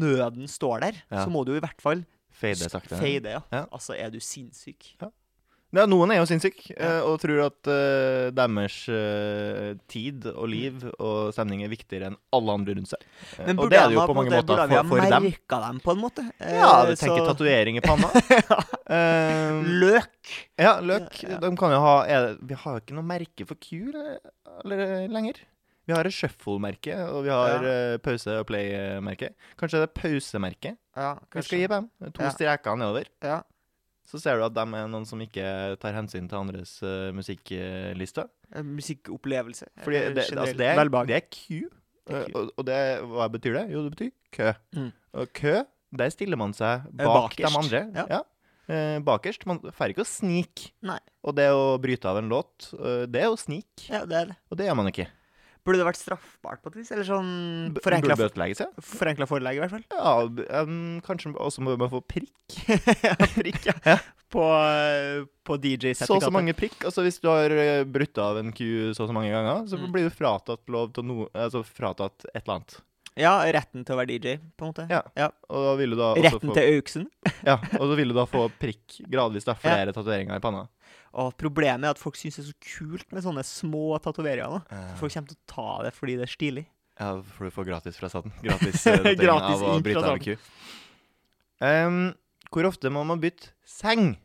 [0.00, 1.24] nøden står der, Ja.
[1.26, 2.96] så må du i hvert fall Fade sakte.
[2.96, 3.42] Fade, ja.
[3.52, 3.66] Ja.
[3.70, 4.94] Altså, er du sinnssyk?
[5.00, 5.10] Ja,
[5.84, 6.86] noen er jo sinnssyke Ja.
[6.86, 12.16] eh, og tror at uh, deres uh, tid og liv og stemning er viktigere enn
[12.32, 13.02] alle andre rundt seg.
[13.36, 14.88] Men Men og burde det er de det jo på mange måte- måter burde for,
[14.88, 15.26] for dem.
[15.28, 16.24] merka dem på en måte?
[16.40, 18.08] Ja, du tenker så- tatovering i panna.
[18.88, 20.32] um, Løk!
[20.58, 21.20] ja, løk.
[21.22, 21.38] Ja, ja.
[21.42, 23.92] De kan jo ha det, Vi har jo ikke noe merke for Q
[24.64, 25.42] eller, lenger.
[25.86, 29.28] Vi har et shuffle-merke, og vi har eh, pause- og play-merke.
[29.60, 31.84] Kanskje det er pausemerket Ja, vi skal gi dem.
[32.16, 32.30] To Ja.
[32.34, 33.06] streker nedover.
[33.22, 33.36] Ja.
[34.06, 35.46] Så ser du at de er noen som ikke
[35.82, 38.28] tar hensyn til andres uh, musikklister.
[38.54, 39.66] Eh, Musikkopplevelse.
[39.82, 41.66] Fordi eller det, altså det, er, det er Q.
[42.06, 42.36] Det eh, Q.
[42.38, 42.78] Og, og det,
[43.10, 43.64] hva betyr det?
[43.74, 44.52] Jo, det betyr kø.
[44.78, 44.92] Mm.
[45.16, 45.56] Og kø,
[45.96, 47.42] der stiller man seg Eh, bak bakerst.
[47.42, 48.06] de andre.
[48.14, 48.22] Ja.
[48.70, 49.46] Eh, bakerst.
[49.50, 50.70] Man får ikke å snike.
[51.26, 53.88] Og det å bryte av en låt, eh, det er å snike.
[53.90, 54.38] Ja, det er det.
[54.50, 55.08] Og det gjør man ikke.
[55.66, 56.90] Burde det vært straffbart på et vis?
[56.94, 57.30] Eller sånn
[57.82, 58.68] forenkla Burde bøtelegges, ja.
[58.86, 59.86] Forenkla forelegg, i hvert fall.
[59.90, 62.60] ja um, kanskje også må man få prikk.
[63.08, 63.74] ja, prikk, ja.
[63.84, 63.96] Ja.
[64.30, 66.24] På, eh, på Så DJ-sertifikatet.
[66.26, 66.80] så mange prikk.
[66.88, 69.78] Altså Hvis du har eh, brutt av en ku så og så mange ganger, så
[69.78, 69.92] Mm.
[69.94, 72.78] blir du fratatt lov til noe Altså fratatt et eller annet.
[73.16, 74.84] Ja, retten til å være DJ, på en måte.
[74.92, 75.30] Ja.
[75.48, 77.06] Og da ville du da Retten få, til Auksen.
[77.46, 79.54] Ja, og så ville du da få prikk gradvis, da.
[79.60, 80.66] Flere tatoveringer i panna.
[81.16, 84.66] Og problemet er at folk syns det er så kult med sånne små tatoveringer.
[84.68, 86.66] Eh, Folk kommer til å ta det fordi det er stilig.
[87.00, 88.34] Ja, for du får gratis fra staten.
[88.44, 90.36] Gratis, eh, Gratis av å bryte av en ku.
[91.64, 91.98] Um,
[92.52, 94.18] hvor ofte må man bytte seng?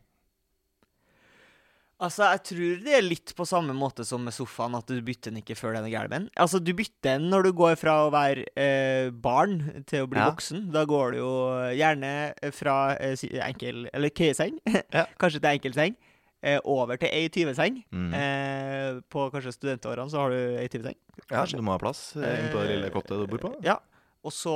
[2.02, 5.30] Altså, jeg tror det er litt på samme måte som med sofaen, at du bytter
[5.30, 6.24] den ikke før den er gæren.
[6.42, 10.18] Altså, du bytter den når du går fra å være eh, barn til å bli
[10.18, 10.26] Ja.
[10.32, 10.64] voksen.
[10.74, 11.34] Da går du jo
[11.78, 12.12] gjerne
[12.56, 13.14] fra eh,
[13.46, 14.58] enkel, eller køyeseng,
[14.90, 15.06] Ja.
[15.22, 15.94] kanskje til enkeltseng,
[16.42, 17.78] eh, over til ei 20-seng.
[17.94, 18.10] Mm.
[18.18, 20.98] Eh, på kanskje studentårene så har du ei 20-seng.
[21.30, 23.54] Ja, så du må ha plass innpå inne på det lille kottet du bor på.
[23.62, 23.78] Ja.
[24.24, 24.52] Og så,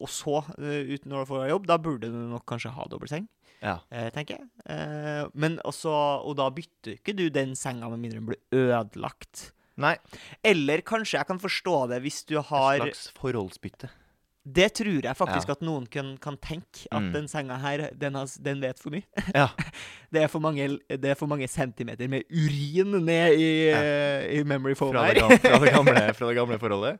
[0.00, 3.26] og så eh, ut når du får jobb, da burde du nok kanskje ha dobbeltseng,
[3.62, 3.78] Ja.
[3.90, 4.48] eh, tenker jeg.
[4.68, 5.88] Eh, men også,
[6.26, 9.52] og da bytter ikke du den senga med mindre den blir ødelagt.
[9.80, 9.96] Nei,
[10.44, 13.88] Eller kanskje jeg kan forstå det hvis du et har slags forholdsbytte.
[14.44, 15.52] Det tror jeg faktisk Ja.
[15.54, 16.84] at noen kan, kan tenke.
[16.90, 17.12] At Mm.
[17.14, 19.04] den senga her, den, has, den vet for mye.
[19.34, 19.48] Ja.
[20.12, 24.20] Det er for mange, det er for mange centimeter med urin ned i, Ja.
[24.40, 25.14] i memory foam her.
[25.14, 26.98] fra, det gamle, fra det gamle forholdet.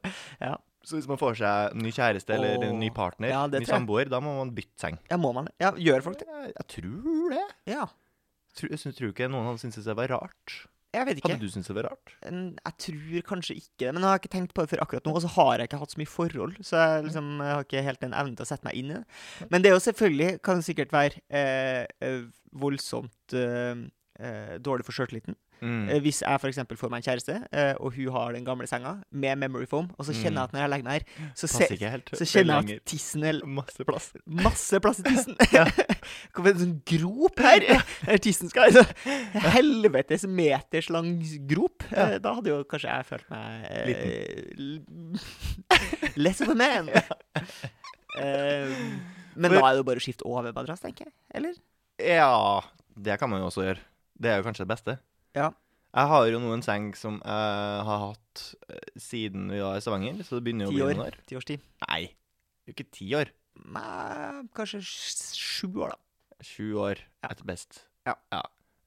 [0.84, 3.72] Så hvis man får seg ny kjæreste eller en ny partner, Ja, det ny tror
[3.72, 3.80] jeg.
[3.80, 4.98] samboer, da må man bytte seng.
[5.10, 5.54] Ja, må man det?
[5.62, 6.26] Ja, gjør folk det?
[6.28, 7.46] Jeg, jeg tror det.
[7.70, 7.86] Ja.
[8.58, 10.56] Tror, jeg syns- tror ikke noen hadde syntes det var rart.
[10.92, 11.30] Jeg vet ikke.
[11.32, 12.10] Hadde du syntes det var rart?
[12.28, 15.04] En- Jeg tror kanskje ikke det, men jeg har ikke tenkt på det før akkurat
[15.06, 15.14] nå.
[15.16, 17.82] Og så har jeg ikke hatt så mye forhold, så jeg, liksom, jeg har ikke
[17.86, 19.04] helt den evnen til å sette meg inn i det.
[19.48, 23.88] Men det er jo selvfølgelig, kan sikkert være eh, eh, voldsomt eh,
[24.20, 25.34] eh, dårlig for sjøltilliten.
[25.62, 25.84] Mm.
[25.94, 26.58] Eh, hvis jeg f.eks.
[26.74, 30.08] får meg en kjæreste, eh, og hun har den gamle senga med memory foam, og
[30.08, 31.68] så kjenner jeg at når jeg legger meg her, så, se,
[32.18, 34.08] så kjenner jeg at tissen er Masse plass.
[34.26, 35.36] masse plass i tissen.
[36.34, 37.66] Hvorfor er det en sånn grop her?
[38.08, 38.82] Der tissen skal altså,
[39.54, 41.14] Helvetes meters lang
[41.50, 41.86] grop.
[41.92, 42.08] Ja.
[42.22, 45.20] Da hadde jo kanskje jeg følt meg Liten.
[46.18, 46.90] Less of a man.
[46.90, 48.74] uh,
[49.34, 51.14] men For- da er det jo bare å skifte over madrass, tenker jeg.
[51.38, 51.54] Eller?
[52.02, 52.60] Ja,
[52.98, 53.80] det kan man jo også gjøre.
[54.22, 54.98] Det er jo kanskje det beste.
[55.34, 55.50] Ja.
[55.92, 58.42] Jeg har jo nå en seng som jeg har hatt
[58.72, 60.94] eh, siden vi var i Stavanger, så det begynner jo å bli år.
[60.96, 61.18] noen år.
[61.28, 61.60] Ti års tid.
[61.88, 63.32] Nei, det er jo ikke ti år.
[63.68, 65.98] Nei, kanskje sju år, da.
[66.42, 67.28] Sju år Ja.
[67.30, 67.82] etter best.
[68.06, 68.14] Ja.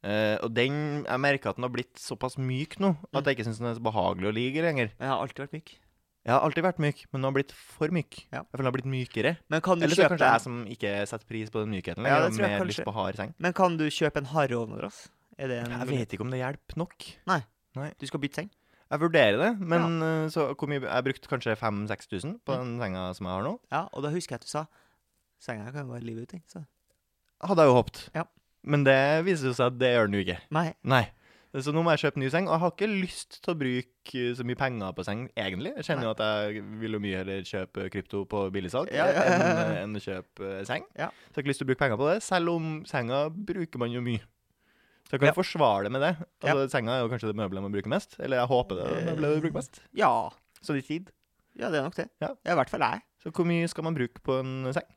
[0.06, 3.18] Eh, og den, jeg merker at den har blitt såpass myk nå, Mm.
[3.18, 4.92] at jeg ikke syns den er så behagelig å ligge lenger.
[5.00, 5.70] Jeg har alltid vært myk.
[6.26, 8.26] Jeg har alltid vært myk, men den har blitt for myk.
[8.34, 8.40] Ja.
[8.42, 9.38] Jeg føler den har blitt mykere.
[9.48, 11.70] Men kan du Eller så er det kanskje jeg som ikke setter pris på den
[11.70, 12.22] mykheten Ja, lenger.
[12.22, 13.34] det og tror jeg jeg kanskje.
[13.40, 15.10] Men kan du kjøpe en harreovnmadrass?
[15.38, 17.10] Er det en Jeg vet ikke om det hjelper nok.
[17.28, 17.42] Nei,
[18.00, 18.52] Du skal bytte seng?
[18.86, 23.08] Jeg vurderer det, men eh, så hvor mye Jeg brukte kanskje 5000-6000 på den senga
[23.18, 23.56] som jeg har nå.
[23.74, 24.66] Ja, og da husker jeg at du sa
[25.42, 26.42] senga kan være livet ut?
[26.48, 26.62] Så.
[27.44, 28.02] Hadde jeg jo håpet.
[28.16, 28.24] Ja.
[28.66, 30.40] Men det viser seg at det gjør den jo ikke.
[30.56, 30.70] Nei.
[30.86, 31.04] Nei.
[31.56, 34.24] Så nå må jeg kjøpe ny seng, og jeg har ikke lyst til å bruke
[34.36, 35.72] så mye penger på seng, egentlig.
[35.78, 39.24] Jeg kjenner jo at jeg vil jo mye heller kjøpe krypto på billigsalg Ja, ja,
[39.24, 39.38] ja,
[39.78, 40.84] enn enn å kjøpe eh, seng.
[40.92, 43.82] Så jeg har ikke lyst til å bruke penger på det, selv om senga bruker
[43.82, 44.20] man jo mye.
[45.06, 45.36] Så jeg kan Ja.
[45.38, 46.14] forsvare det med det.
[46.42, 48.16] Altså, Senga er jo kanskje det møbelet man bruker mest.
[48.20, 49.82] Eller jeg håper det er det møbelet du bruker mest.
[49.94, 50.30] Ja.
[50.62, 51.12] Så det er tid.
[51.56, 52.10] Ja, det er nok det.
[52.22, 52.30] Ja.
[52.46, 53.02] I hvert fall jeg.
[53.24, 54.88] Så hvor mye skal man bruke på en seng?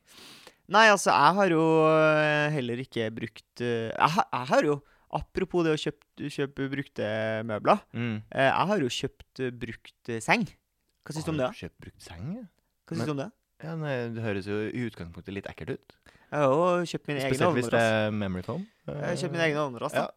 [0.68, 4.82] Nei, altså, jeg har jo eh, heller ikke brukt eh, jeg, har- jeg har jo
[5.10, 7.06] Apropos det å kjøpe, kjøpe brukte
[7.48, 7.78] møbler.
[7.96, 8.18] Mm.
[8.30, 10.42] eh, Jeg har jo kjøpt brukt seng.
[11.00, 11.46] Hva syns du om det?
[11.56, 12.26] Kjøpt brukt seng?
[12.36, 12.42] ja?
[12.84, 13.30] Hva syns du om det?
[13.64, 15.96] Ja, nei, Det høres jo i utgangspunktet litt ekkelt ut.
[16.28, 18.66] Jeg har jo kjøpt min egen Spesielt hvis det er memory foam.
[18.86, 19.96] Jeg har kjøpt min egen ovnmadrass.
[19.96, 20.06] Ja.
[20.06, 20.14] da.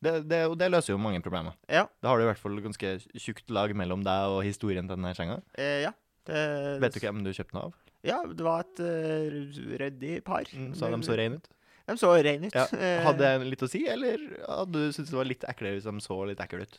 [0.00, 1.56] Det, det, og det løser jo mange problemer.
[1.68, 1.84] Ja.
[2.00, 5.12] Da har du i hvert fall ganske tjukt lag mellom deg og historien til denne
[5.18, 5.40] senga.
[5.60, 5.92] Eh, ja.
[6.24, 6.40] Det,
[6.80, 7.74] Vet du hvem du kjøpte den av?
[8.06, 10.48] Ja, det var et uh, ryddig par.
[10.56, 11.50] Mm, Så de så rene ut?
[11.90, 12.56] De så rene ut.
[12.56, 12.66] Ja.
[12.78, 15.88] Eh, Hadde jeg litt å si, eller hadde du syntes det var litt eklere hvis
[15.88, 16.78] de så litt ekle ut?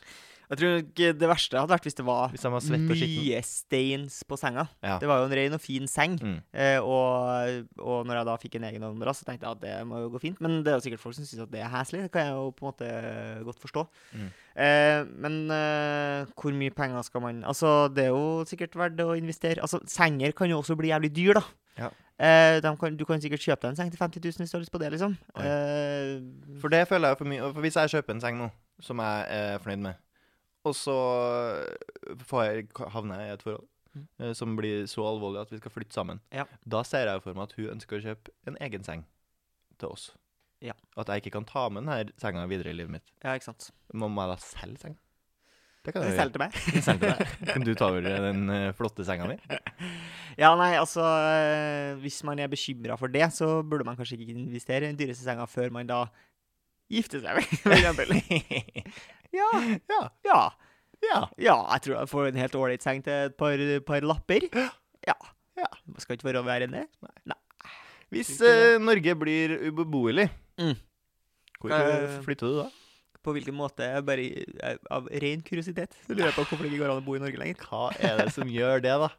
[0.52, 4.36] Jeg tror nok det verste hadde vært hvis det var Hvis var mye stains på
[4.36, 4.66] senga.
[4.84, 4.98] Ja.
[5.00, 6.18] Det var jo en ren og fin seng.
[6.20, 6.34] Mm.
[6.52, 9.76] Eh, og, og når jeg da fikk en egen ovnmadrass, så tenkte jeg at det
[9.88, 10.42] må jo gå fint.
[10.44, 12.02] Men det er jo sikkert folk som syns at det er heslig.
[12.04, 12.90] Det kan jeg jo på en måte
[13.48, 13.86] godt forstå.
[14.12, 14.28] Mm.
[14.66, 19.14] Eh, men eh, hvor mye penger skal man Altså, det er jo sikkert verdt å
[19.16, 19.64] investere.
[19.64, 21.46] Altså, senger kan jo også bli jævlig dyr, da.
[21.80, 21.88] Ja.
[22.22, 24.62] Eh, kan, du kan sikkert kjøpe deg en seng til 50 000 hvis du har
[24.62, 25.16] lyst på det, liksom.
[25.42, 27.48] Eh, For det føler jeg for mye.
[27.52, 28.46] For hvis jeg kjøper en seng nå,
[28.80, 29.94] som jeg er fornøyd med,
[30.64, 30.94] og så
[32.30, 34.06] får jeg, havner jeg i et forhold Mm.
[34.24, 36.46] eh, som blir så alvorlig at vi skal flytte sammen, Ja.
[36.66, 39.02] da ser jeg for meg at hun ønsker å kjøpe en egen seng
[39.78, 40.14] til oss.
[40.62, 40.72] Ja.
[40.96, 43.02] At jeg ikke kan ta med denne senga videre i livet mitt.
[43.22, 43.70] ja, ikke sant.
[43.92, 44.96] Må jeg da selge senga?
[45.82, 46.52] Det kan jeg Selg meg.
[46.54, 46.82] gjøre.
[46.86, 47.30] Til deg.
[47.50, 49.34] Kan du ta over den eh, flotte senga mi?
[50.38, 54.36] Ja, nei, altså eh, Hvis man er bekymra for det, så burde man kanskje ikke
[54.36, 56.04] investere i den dyreste senga før man da
[56.92, 58.14] gifter seg, for eksempel.
[59.40, 59.48] ja,
[59.90, 60.00] Ja.
[60.28, 60.40] ja.
[61.02, 61.20] ja.
[61.40, 64.46] Ja, jeg tror jeg får en helt ålreit seng til et par, par lapper.
[65.08, 65.16] Ja.
[65.58, 65.66] Ja.
[65.88, 66.86] Det skal ikke være verre enn det.
[68.12, 68.68] Hvis Ikke det.
[68.76, 70.28] eh, Norge blir ubeboelig,
[70.60, 70.74] Mm.
[71.62, 71.72] hvor
[72.26, 72.68] flytter du da?
[73.22, 73.86] På hvilken måte?
[74.06, 75.94] Bare eh, av ren kuriositet.
[76.06, 77.66] Så lurer jeg på hvorfor det ikke går an å bo i Norge lenger.
[77.68, 79.10] Hva er det som gjør det, da?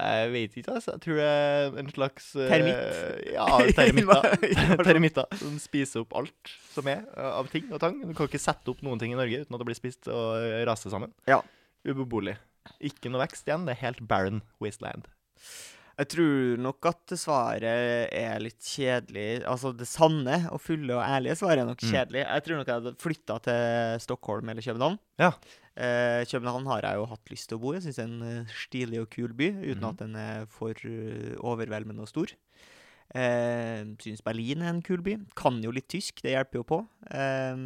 [0.00, 0.94] Jeg vet ikke, altså.
[0.94, 2.76] Jeg tror det er en slags Termitt?
[2.78, 4.28] Uh, Ja, termitter.
[4.86, 7.98] Termitter som spiser opp alt som er eh, av ting og tang.
[8.04, 10.38] Du kan ikke sette opp noen ting i Norge uten at det blir spist og
[10.40, 11.12] eh, raser sammen.
[11.28, 11.40] Ja.
[11.84, 12.36] Ubeboelig.
[12.86, 13.66] Ikke noe vekst igjen.
[13.66, 15.08] Det er helt barren wasteland.
[16.00, 19.42] Jeg tror nok at svaret er litt kjedelig.
[19.44, 21.90] Altså det sanne og fulle og ærlige svaret er nok Mm.
[21.92, 22.22] kjedelig.
[22.24, 24.96] Jeg tror nok jeg hadde flytta til Stockholm eller København.
[25.20, 25.30] Ja.
[25.76, 27.76] Eh, København har jeg jo hatt lyst til å bo i.
[27.76, 29.90] Jeg syns det er en eh, stilig og kul by, uten mm.
[29.90, 32.32] at den er for eh, overveldende og stor.
[33.14, 35.18] Eh, syns Berlin er en kul by.
[35.36, 36.80] Kan jo litt tysk, det hjelper jo på.
[37.10, 37.56] Eh,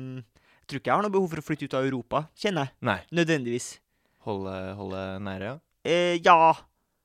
[0.65, 2.77] jeg tror ikke jeg har noe behov for å flytte ut av Europa, kjenner jeg.
[2.89, 2.99] Nei.
[3.13, 3.73] Nødvendigvis.
[4.25, 5.59] Holde, holde nære, ja.
[5.85, 6.55] Eh, ja.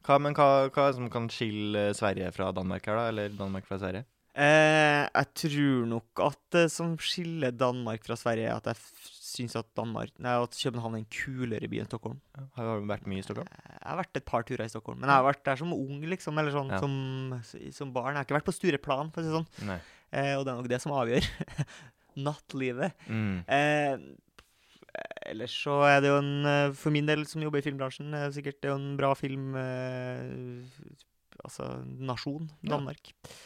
[0.07, 3.07] Hva, men hva, hva er det som kan skille Sverige fra Danmark her, da?
[3.12, 4.05] Eller Danmark fra Sverige?
[4.39, 8.77] Eh, jeg tror nok at det som skiller Danmark fra Sverige, er at jeg
[9.29, 12.21] syns at Danmark Nei, at København er en kulere by enn Stockholm.
[12.55, 13.49] Har du vært mye i Stockholm?
[13.51, 15.99] Jeg har vært et par turer i Stockholm, men jeg har vært der som ung,
[16.13, 16.39] liksom.
[16.39, 16.79] Eller sånn Ja.
[16.79, 16.95] som,
[17.75, 18.13] som barn.
[18.15, 19.75] Jeg har ikke vært på Stureplan, for å si det sånn.
[20.09, 21.27] Eh, og det er nok det som avgjør
[22.29, 22.95] nattlivet.
[23.12, 23.43] Mm.
[23.47, 23.93] Eh,
[25.30, 28.28] ellers så er det jo en eh, For min del, som jobber i filmbransjen, er
[28.28, 30.65] det sikkert det er en bra film eh,
[31.39, 33.13] Altså nasjon, Danmark.
[33.23, 33.38] Eh,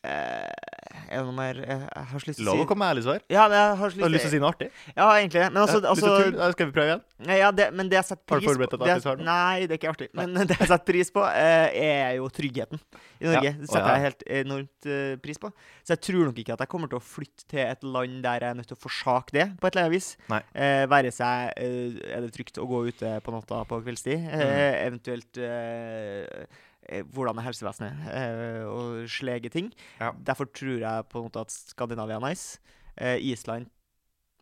[0.00, 3.02] det noe mer Jeg, jeg har så lyst til å Lov å komme med ærlig
[3.04, 3.18] svar.
[3.28, 4.68] Ja, jeg har så Har du lyst til å si noe artig?
[4.94, 5.42] Ja, egentlig.
[5.50, 6.12] Men altså, lyst altså
[6.54, 7.02] skal vi prøve igjen?
[7.40, 9.20] Ja, det, men det jeg setter Har du forberedt et artig svar?
[9.26, 10.08] Nei, det er ikke artig.
[10.16, 13.50] Men det jeg setter pris på, eh, er jo tryggheten i Norge.
[13.50, 13.58] Ja.
[13.60, 15.52] Det setter jeg helt enormt eh, pris på.
[15.84, 18.46] Så jeg tror nok ikke at jeg kommer til å flytte til et land der
[18.46, 20.10] jeg er nødt til å forsake det, på et eller annet vis.
[20.32, 20.40] Nei.
[20.54, 24.40] Eh, være seg eh, er det trygt å gå ute på natta på kveldstid, Mm.
[24.40, 26.66] eh, eventuelt eh, eh,
[27.12, 29.72] hvordan er helsevesenet, eh, og slege ting.
[30.00, 30.12] Ja.
[30.26, 32.58] Derfor tror jeg på en måte at Skandinavia er nice.
[32.96, 33.68] Eh, Island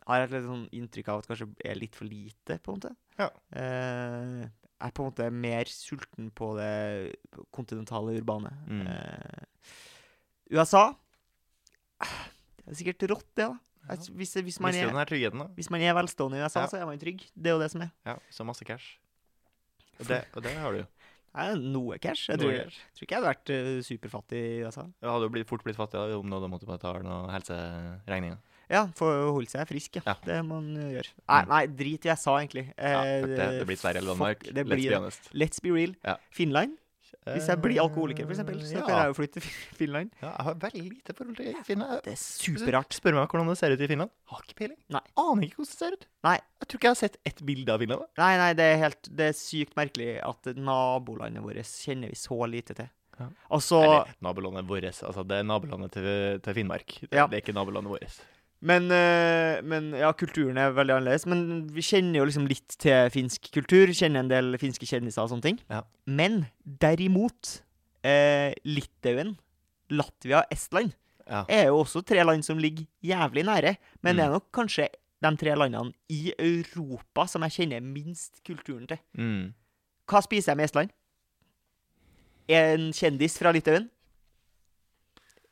[0.08, 2.78] har jeg et litt sånn inntrykk av at kanskje er litt for lite, på en
[2.78, 2.94] måte.
[3.18, 3.28] Ja.
[3.60, 4.46] Eh,
[4.78, 7.16] er på en måte mer sulten på det
[7.54, 8.52] kontinentale urbane.
[8.70, 8.86] Mm.
[8.86, 9.42] Eh,
[10.54, 10.92] USA
[11.98, 13.56] Det er sikkert rått, det, da.
[13.88, 13.96] Ja.
[14.14, 15.46] Hvis, hvis, man er, da?
[15.56, 16.68] hvis man er velstående i USA, Ja.
[16.68, 17.24] så er man trygg.
[17.34, 17.90] Det er jo det som er.
[18.04, 18.98] Ja, så masse cash.
[19.98, 20.86] Og det, og det har du jo.
[21.34, 22.28] Jeg er noe cash.
[22.30, 22.78] Jeg Noe tror, cash.
[22.96, 24.84] tror ikke jeg hadde vært uh, superfattig Altså.
[25.02, 28.38] Ja, hadde jo blitt, fort blitt fattig om du måttet betale noen helseregninger.
[28.68, 30.02] Ja, for å holde seg frisk, ja.
[30.04, 30.14] Ja.
[30.26, 30.98] Det man gjør.
[30.98, 31.12] gjøre.
[31.28, 31.48] Nei, Mm.
[31.48, 32.66] nei, drit i sa, egentlig.
[32.76, 33.46] Ja, Eh, fuck det.
[33.60, 34.42] Det blir Sverige eller Danmark.
[34.52, 35.30] Let's be honest.
[35.32, 35.94] Let's be real.
[36.04, 36.16] Ja.
[36.30, 36.76] Finland.
[37.28, 38.82] Hvis jeg blir alkoholiker, eksempel, så ja.
[38.86, 39.48] kan jeg jo flytte til
[39.80, 40.10] Finland.
[40.22, 42.02] Ja, jeg har veldig lite forhold til Finland.
[42.04, 42.96] Det er superart.
[42.96, 44.10] Spør meg hvordan det ser ut i Finland.
[44.32, 44.78] Har ikke peiling.
[44.96, 45.02] Nei.
[45.24, 46.06] Aner ikke hvordan det ser ut.
[46.28, 46.36] Nei.
[46.62, 48.06] Jeg tror ikke jeg har sett ett bilde av Finland.
[48.20, 52.38] Nei, nei, det er helt Det er sykt merkelig at nabolandet vårt kjenner vi så
[52.50, 52.88] lite til.
[53.18, 53.28] Ja.
[53.50, 54.88] Altså Eller nabolandet vårt.
[54.92, 56.10] Altså, det er nabolandet til,
[56.44, 56.98] til Finnmark.
[57.02, 57.26] Det, Ja.
[57.26, 58.18] det er ikke nabolandet vårt.
[58.60, 61.26] Men, eh, men ja, kulturen er veldig annerledes.
[61.26, 63.86] Men vi kjenner jo liksom litt til finsk kultur.
[63.94, 65.60] Kjenner en del finske kjendiser og sånne ting.
[65.70, 65.82] Ja.
[66.06, 67.60] Men derimot
[68.04, 69.36] eh, Litauen,
[69.90, 70.92] Latvia, Estland
[71.28, 71.44] Ja.
[71.48, 73.76] er jo også tre land som ligger jævlig nære.
[74.02, 74.28] Men det Mm.
[74.28, 74.88] er nok kanskje
[75.22, 78.98] de tre landene i Europa som jeg kjenner minst kulturen til.
[79.16, 79.52] Mm.
[80.08, 80.90] Hva spiser jeg med Estland?
[82.48, 83.90] En kjendis fra Litauen?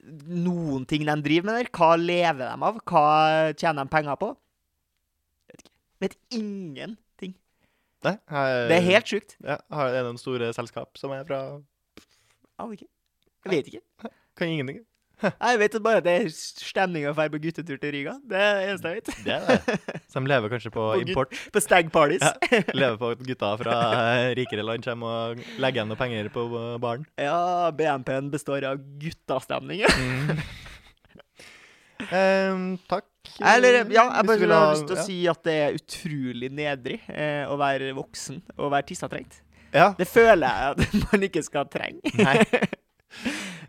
[0.06, 1.70] Noen ting de driver med der?
[1.74, 2.76] Hva lever de av?
[2.86, 3.06] Hva
[3.58, 4.28] tjener de penger på?
[5.50, 5.72] Vet ikke.
[6.04, 7.34] Vet ingenting.
[8.06, 9.36] Nei, jeg, Det er helt sjukt.
[9.42, 11.40] ja, har, en av de store selskap som er fra
[12.56, 12.88] Aner ikke.
[13.44, 14.12] Jeg vet ikke.
[14.38, 14.84] Kan ingenting.
[15.24, 18.12] Jeg vet bare at det er stemning å dra på guttetur til Riga.
[18.28, 19.08] Det er det eneste jeg vet.
[19.24, 19.76] Det er det.
[20.12, 21.38] Så de lever kanskje på På import.
[21.54, 22.20] På stag parties.
[22.26, 22.60] Ja.
[22.76, 23.76] Lever på at gutta fra
[24.18, 27.06] eh, rikere land kommer og legger igjen noe penger på eh, baren.
[27.20, 27.38] Ja,
[27.72, 29.86] BNP-en består av guttastemning.
[29.88, 30.44] Mm.
[32.12, 33.08] um, takk.
[33.40, 35.06] Eller, ja, jeg bare vil har ha- lyst til å ja.
[35.08, 39.40] si at det er utrolig nedrig eh, å være voksen og være tissetrengt.
[39.74, 39.90] Ja.
[39.98, 42.04] Det føler jeg at man ikke skal trenge.
[42.20, 42.36] Nei.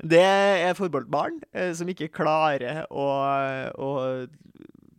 [0.08, 3.08] Det er forbeholdt barn eh, som ikke klarer å,
[3.82, 3.90] å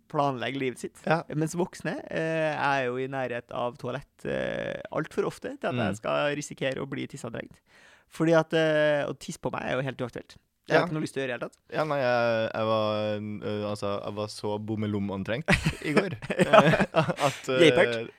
[0.09, 1.01] planlegge livet sitt.
[1.07, 1.21] Ja.
[1.37, 5.85] Mens voksne eh, er jo i nærhet av toalett eh, altfor ofte til at Mm.
[5.87, 7.61] jeg skal risikere å bli tissetrengt.
[8.09, 10.39] Fordi at eh, å tisse på meg er jo helt uaktuelt.
[10.69, 10.85] Det har Ja.
[10.85, 11.59] jeg ikke noe lyst til å gjøre i det hele tatt.
[11.73, 15.53] Ja, nei, jeg, jeg var uh, Altså, jeg var så bommelom-antrengt
[15.89, 16.61] i går Ja.
[16.61, 18.11] eh, at uh, Gaypert?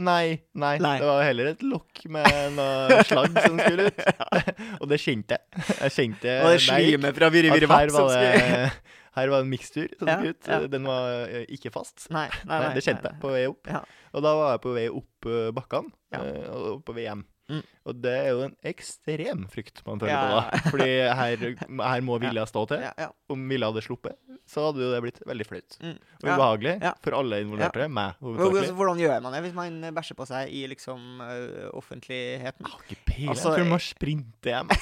[0.00, 0.72] Nei, nei.
[0.80, 0.94] Nei.
[1.02, 4.00] Det var heller et lokk med noe slagg som skulle ut.
[4.80, 5.66] Og det kjente jeg.
[5.82, 8.70] Jeg kjente Og det slimet fra Virre Virre her som var skulle
[9.16, 10.48] her var en mikstur som Ja, skulle ut.
[10.48, 10.58] ja.
[10.68, 12.08] Den var ikke fast.
[12.12, 13.62] Nei, nei, Nei, nei, det kjente jeg nei, på vei opp.
[13.72, 13.78] Ja.
[14.12, 16.20] Og da var jeg på vei opp bakkene Ja.
[16.52, 17.22] og på vei hjem.
[17.46, 17.60] Mm.
[17.86, 20.60] Og det er jo en ekstrem frykt man føler Ja, på da.
[20.72, 20.88] Fordi
[21.20, 21.44] her,
[21.86, 22.80] her må vilja stå til.
[22.82, 23.08] Ja, ja.
[23.30, 24.16] Om Vilja hadde sluppet,
[24.50, 25.76] så hadde jo det blitt veldig flaut.
[25.82, 25.92] Mm.
[26.22, 26.92] Og ubehagelig Ja.
[27.04, 27.86] for alle involverte.
[27.90, 28.74] Meg hovedsakelig.
[28.80, 32.66] Hvordan gjør man det hvis man bæsjer på seg i liksom uh, offentligheten?
[32.66, 33.30] Jeg har ikke peiling.
[33.34, 34.74] Altså, jeg tror man sprinter hjem.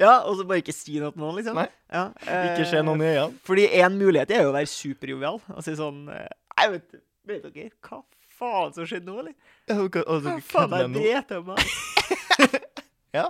[0.00, 1.56] Ja, og så bare ikke si noe til noen, liksom?
[1.58, 1.66] Nei.
[1.90, 3.40] Ja, Ikke eh, se noen i øynene.
[3.48, 6.28] Fordi én mulighet er jo å være superjovial og si sånn eh,
[6.60, 6.96] Nei, vet,
[7.28, 8.02] vet dere hva
[8.40, 9.36] faen som skjedde nå, eller?
[9.68, 11.64] Hva faen kødder er det meg?
[13.10, 13.24] Ja,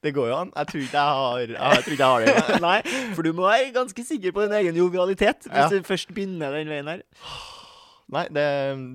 [0.00, 0.50] det går jo an.
[0.56, 2.60] Jeg tror ikke jeg har, jeg tror ikke jeg har det.
[2.64, 2.78] Nei,
[3.12, 5.66] for du må være ganske sikker på din egen jovialitet hvis Ja.
[5.68, 7.02] du først begynner den veien her.
[8.16, 8.44] Nei, det,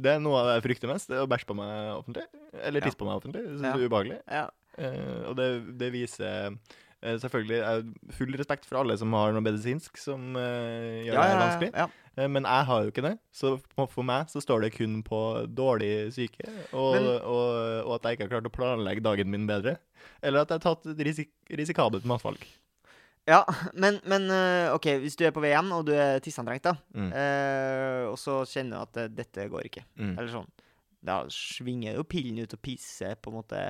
[0.02, 1.12] det er noe av det jeg frykter mest.
[1.12, 2.26] Det er å bæsje på meg offentlig.
[2.58, 2.90] Eller Ja.
[2.98, 3.44] på meg offentlig.
[3.46, 3.76] Det synes Ja.
[3.78, 4.20] er ubehagelig.
[4.32, 4.48] Ja.
[4.82, 6.58] Uh, og det, det viser
[7.02, 7.84] selvfølgelig er
[8.14, 11.72] full respekt for alle som har noe medisinsk som eh, gjør Ja, det ja, vanskelig.
[11.76, 11.88] ja.
[12.18, 13.14] Eh, Men jeg har jo ikke det.
[13.34, 13.54] Så
[13.90, 18.18] for meg så står det kun på dårlig syke, og, Men- og, og at jeg
[18.20, 19.78] ikke har klart å planlegge dagen min bedre.
[20.22, 22.42] Eller at jeg har tatt et risik risikabelt matvalg.
[23.30, 23.44] Ja,
[23.78, 27.12] men, men eh, OK, hvis du er på VM og du er tisseantrengt, da, Mm.
[27.14, 30.16] eh, og så kjenner du at eh, dette går ikke, Mm.
[30.18, 30.50] eller sånn,
[31.06, 33.62] da svinger jo pillen ut og pisser, på en måte,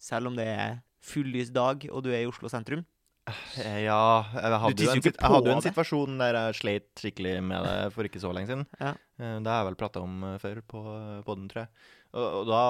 [0.00, 2.84] selv om det er fullys dag og du er i Oslo sentrum.
[3.26, 7.32] Eh, Ja, jeg hadde, jo en, jeg hadde jo en situasjon der jeg sleit skikkelig
[7.42, 8.66] med det for ikke så lenge siden.
[8.82, 8.92] Ja.
[9.18, 10.82] Eh, Det har jeg vel prata om eh, før på
[11.26, 11.72] poden, tror jeg.
[12.16, 12.60] Og, og da,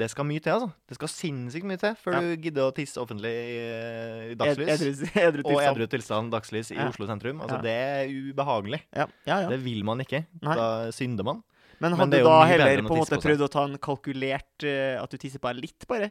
[0.00, 0.70] Det skal mye til, altså.
[0.88, 2.22] Det skal sinnssykt mye til før Ja.
[2.24, 4.72] du gidder å tisse offentlig i, dagslys.
[4.80, 6.88] Edru, edru og edru tilstand dagslys i Ja.
[6.88, 7.44] Oslo sentrum.
[7.44, 7.60] Altså.
[7.68, 8.80] Det er ubehagelig.
[8.96, 9.52] Ja, ja, ja.
[9.52, 10.24] Det vil man ikke.
[10.40, 10.56] Nei.
[10.56, 11.44] Da synder man.
[11.78, 14.64] Men Men hadde er du da heller på en måte prøvd å ta en kalkulert
[14.66, 16.08] uh, At du tisser bare litt, bare?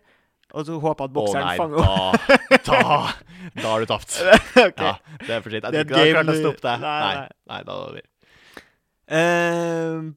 [0.55, 2.27] Og så håpe at Å bokseren nei, fanger opp?
[2.51, 2.99] da, da,
[3.57, 4.13] da har du tapt.
[4.67, 4.87] okay.
[4.87, 4.93] Ja,
[5.25, 5.67] det er for sent.
[5.67, 6.75] Jeg tror ikke du klart å stoppe det.
[6.83, 7.27] Nei, Nei, nei.
[7.51, 8.05] nei, da hadde vi
[9.11, 10.07] uh,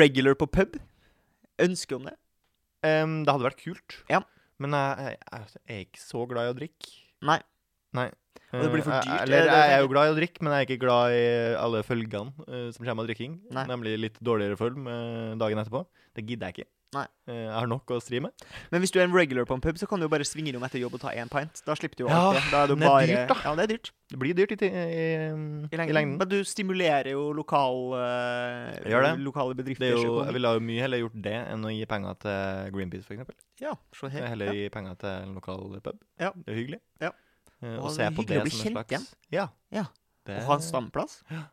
[0.00, 0.78] regular på pub?
[1.64, 2.16] Ønske om det?
[2.84, 3.98] Um, Det hadde vært kult.
[4.10, 4.22] Ja.
[4.62, 6.90] Men jeg, jeg, jeg er ikke så glad i å drikke.
[7.28, 7.38] Nei.
[7.96, 8.08] Nei.
[8.54, 10.06] Og det blir for Eh, dyrt, Eller, er det det du jeg er jo glad
[10.06, 11.24] i å drikke, men jeg er ikke glad i
[11.58, 13.40] alle følgene uh, som kommer av drikking.
[13.50, 13.66] Nei.
[13.66, 15.84] Nemlig litt dårligere følg uh, dagen etterpå.
[16.14, 16.70] Det gidder jeg ikke.
[16.94, 17.08] Nei.
[17.26, 18.30] Jeg har nok å stri med.
[18.70, 20.52] Men hvis du er en regular på en pub, så kan du jo bare svinge
[20.52, 21.58] innom etter jobb og ta én pint.
[21.66, 22.54] Da slipper du jo Ja, alt det.
[22.54, 23.36] Er du det er dyrt, da.
[23.42, 23.90] Ja, det er dyrt.
[24.12, 25.90] Det blir dyrt i, i, I lengden.
[25.90, 26.14] i lengden.
[26.22, 29.18] Men du stimulerer jo lokal, uh, det.
[29.26, 29.88] lokale Det bedrifter.
[29.90, 33.10] er jo, jeg ville jo mye heller gjort det enn å gi penger til Greenpeace,
[33.10, 33.42] f.eks.
[33.64, 34.28] Ja, så her.
[34.30, 34.56] Heller Ja.
[34.60, 35.98] gi penger til en lokal pub.
[36.22, 36.30] Ja.
[36.30, 36.80] Det er hyggelig.
[37.02, 37.10] Ja.
[37.62, 39.06] Eh, Og og det se på det som en kjent igjen.
[39.32, 39.48] Ja.
[39.72, 39.84] Ja.
[40.26, 41.22] Det Og ha en stamplass.
[41.30, 41.44] Ja.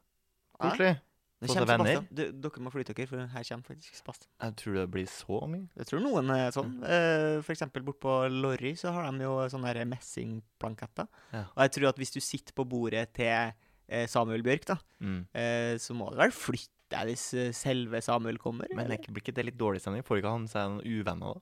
[0.61, 0.99] Koselig.
[1.41, 2.03] Det Få kommer seg venner.
[2.13, 4.29] Du, dere må flytte dere, for her kommer faktisk Sebastian.
[4.43, 5.63] Jeg tror det blir så mye.
[5.79, 6.75] Jeg tror noen er sånn.
[6.85, 11.07] Eh, for eksempel bort på Lorry så har de jo sånne messingplanketter.
[11.33, 11.45] Ja.
[11.55, 13.53] Og jeg tror at hvis du sitter på bordet til
[13.89, 15.25] eh, Samuel Bjørk, da, Mm.
[15.33, 17.25] uh, så må du vel flytte deg hvis
[17.57, 18.67] selve Samuel kommer?
[18.69, 18.99] Men eller?
[19.01, 20.03] er blir ikke det litt dårlig stemning?
[20.05, 21.41] Får ikke han seg noen uvenner da?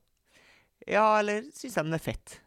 [0.88, 2.39] Ja, eller syns de den er fett?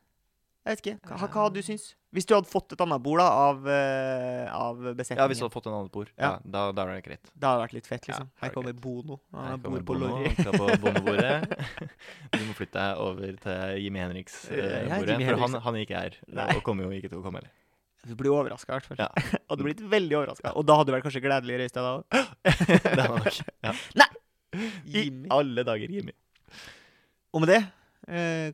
[0.62, 0.98] Jeg vet ikke.
[1.18, 1.88] Hva, hva du syns?
[2.14, 5.46] Hvis du hadde fått et annet bord da, av, eh, av besetningen, Ja, hvis du
[5.46, 6.10] hadde fått en annet bord.
[6.14, 6.38] Ja, Ja.
[6.44, 7.30] da, da er det greit.
[7.34, 8.28] det hadde vært litt fett, liksom.
[8.28, 8.82] Ja, Her er kommer greit.
[8.84, 9.16] Bono.
[9.32, 10.28] Han Her bor på Lorry.
[12.32, 15.98] Du må flytte deg over til Jimmy Henriks eh, Ja, for han, han er ikke
[15.98, 16.16] her.
[16.28, 16.46] Nei.
[16.56, 17.50] Og kommer jo ikke til å komme heller.
[18.06, 18.98] Du blir overraska, i hvert fall.
[19.02, 19.10] Ja.
[19.50, 20.54] hadde blitt veldig overraska.
[20.58, 22.06] Og da hadde du vært kanskje gledelig reist deg da òg?
[22.46, 23.42] det hadde nok.
[23.66, 23.74] Ja.
[24.02, 24.10] Nei!
[24.92, 25.28] Jimmy.
[25.32, 26.12] alle dager, Jimmy.
[27.32, 27.70] Og med det eh,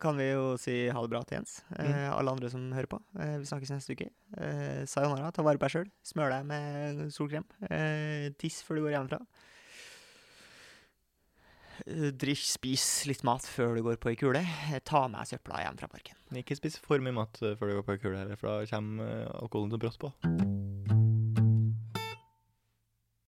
[0.03, 1.59] kan vi jo si ha det bra til Jens.
[1.79, 2.13] Eh, Mm.
[2.15, 2.99] Alle andre som hører på.
[3.19, 4.09] Eh, vi snakkes neste uke.
[4.37, 5.31] Eh, sayonara.
[5.33, 5.91] Ta vare på deg sjøl.
[6.07, 7.45] Smør deg med solkrem.
[7.71, 9.21] Eh, tiss før du går hjemmefra.
[11.87, 14.43] Eh, Drikk, spis litt mat før du går på ei kule.
[14.73, 16.15] Eh, Ta med søpla hjem fra parken.
[16.35, 19.35] Ikke spis for mye mat eh, før du går på kule, for da kommer eh,
[19.43, 20.98] alkoholen til brått på.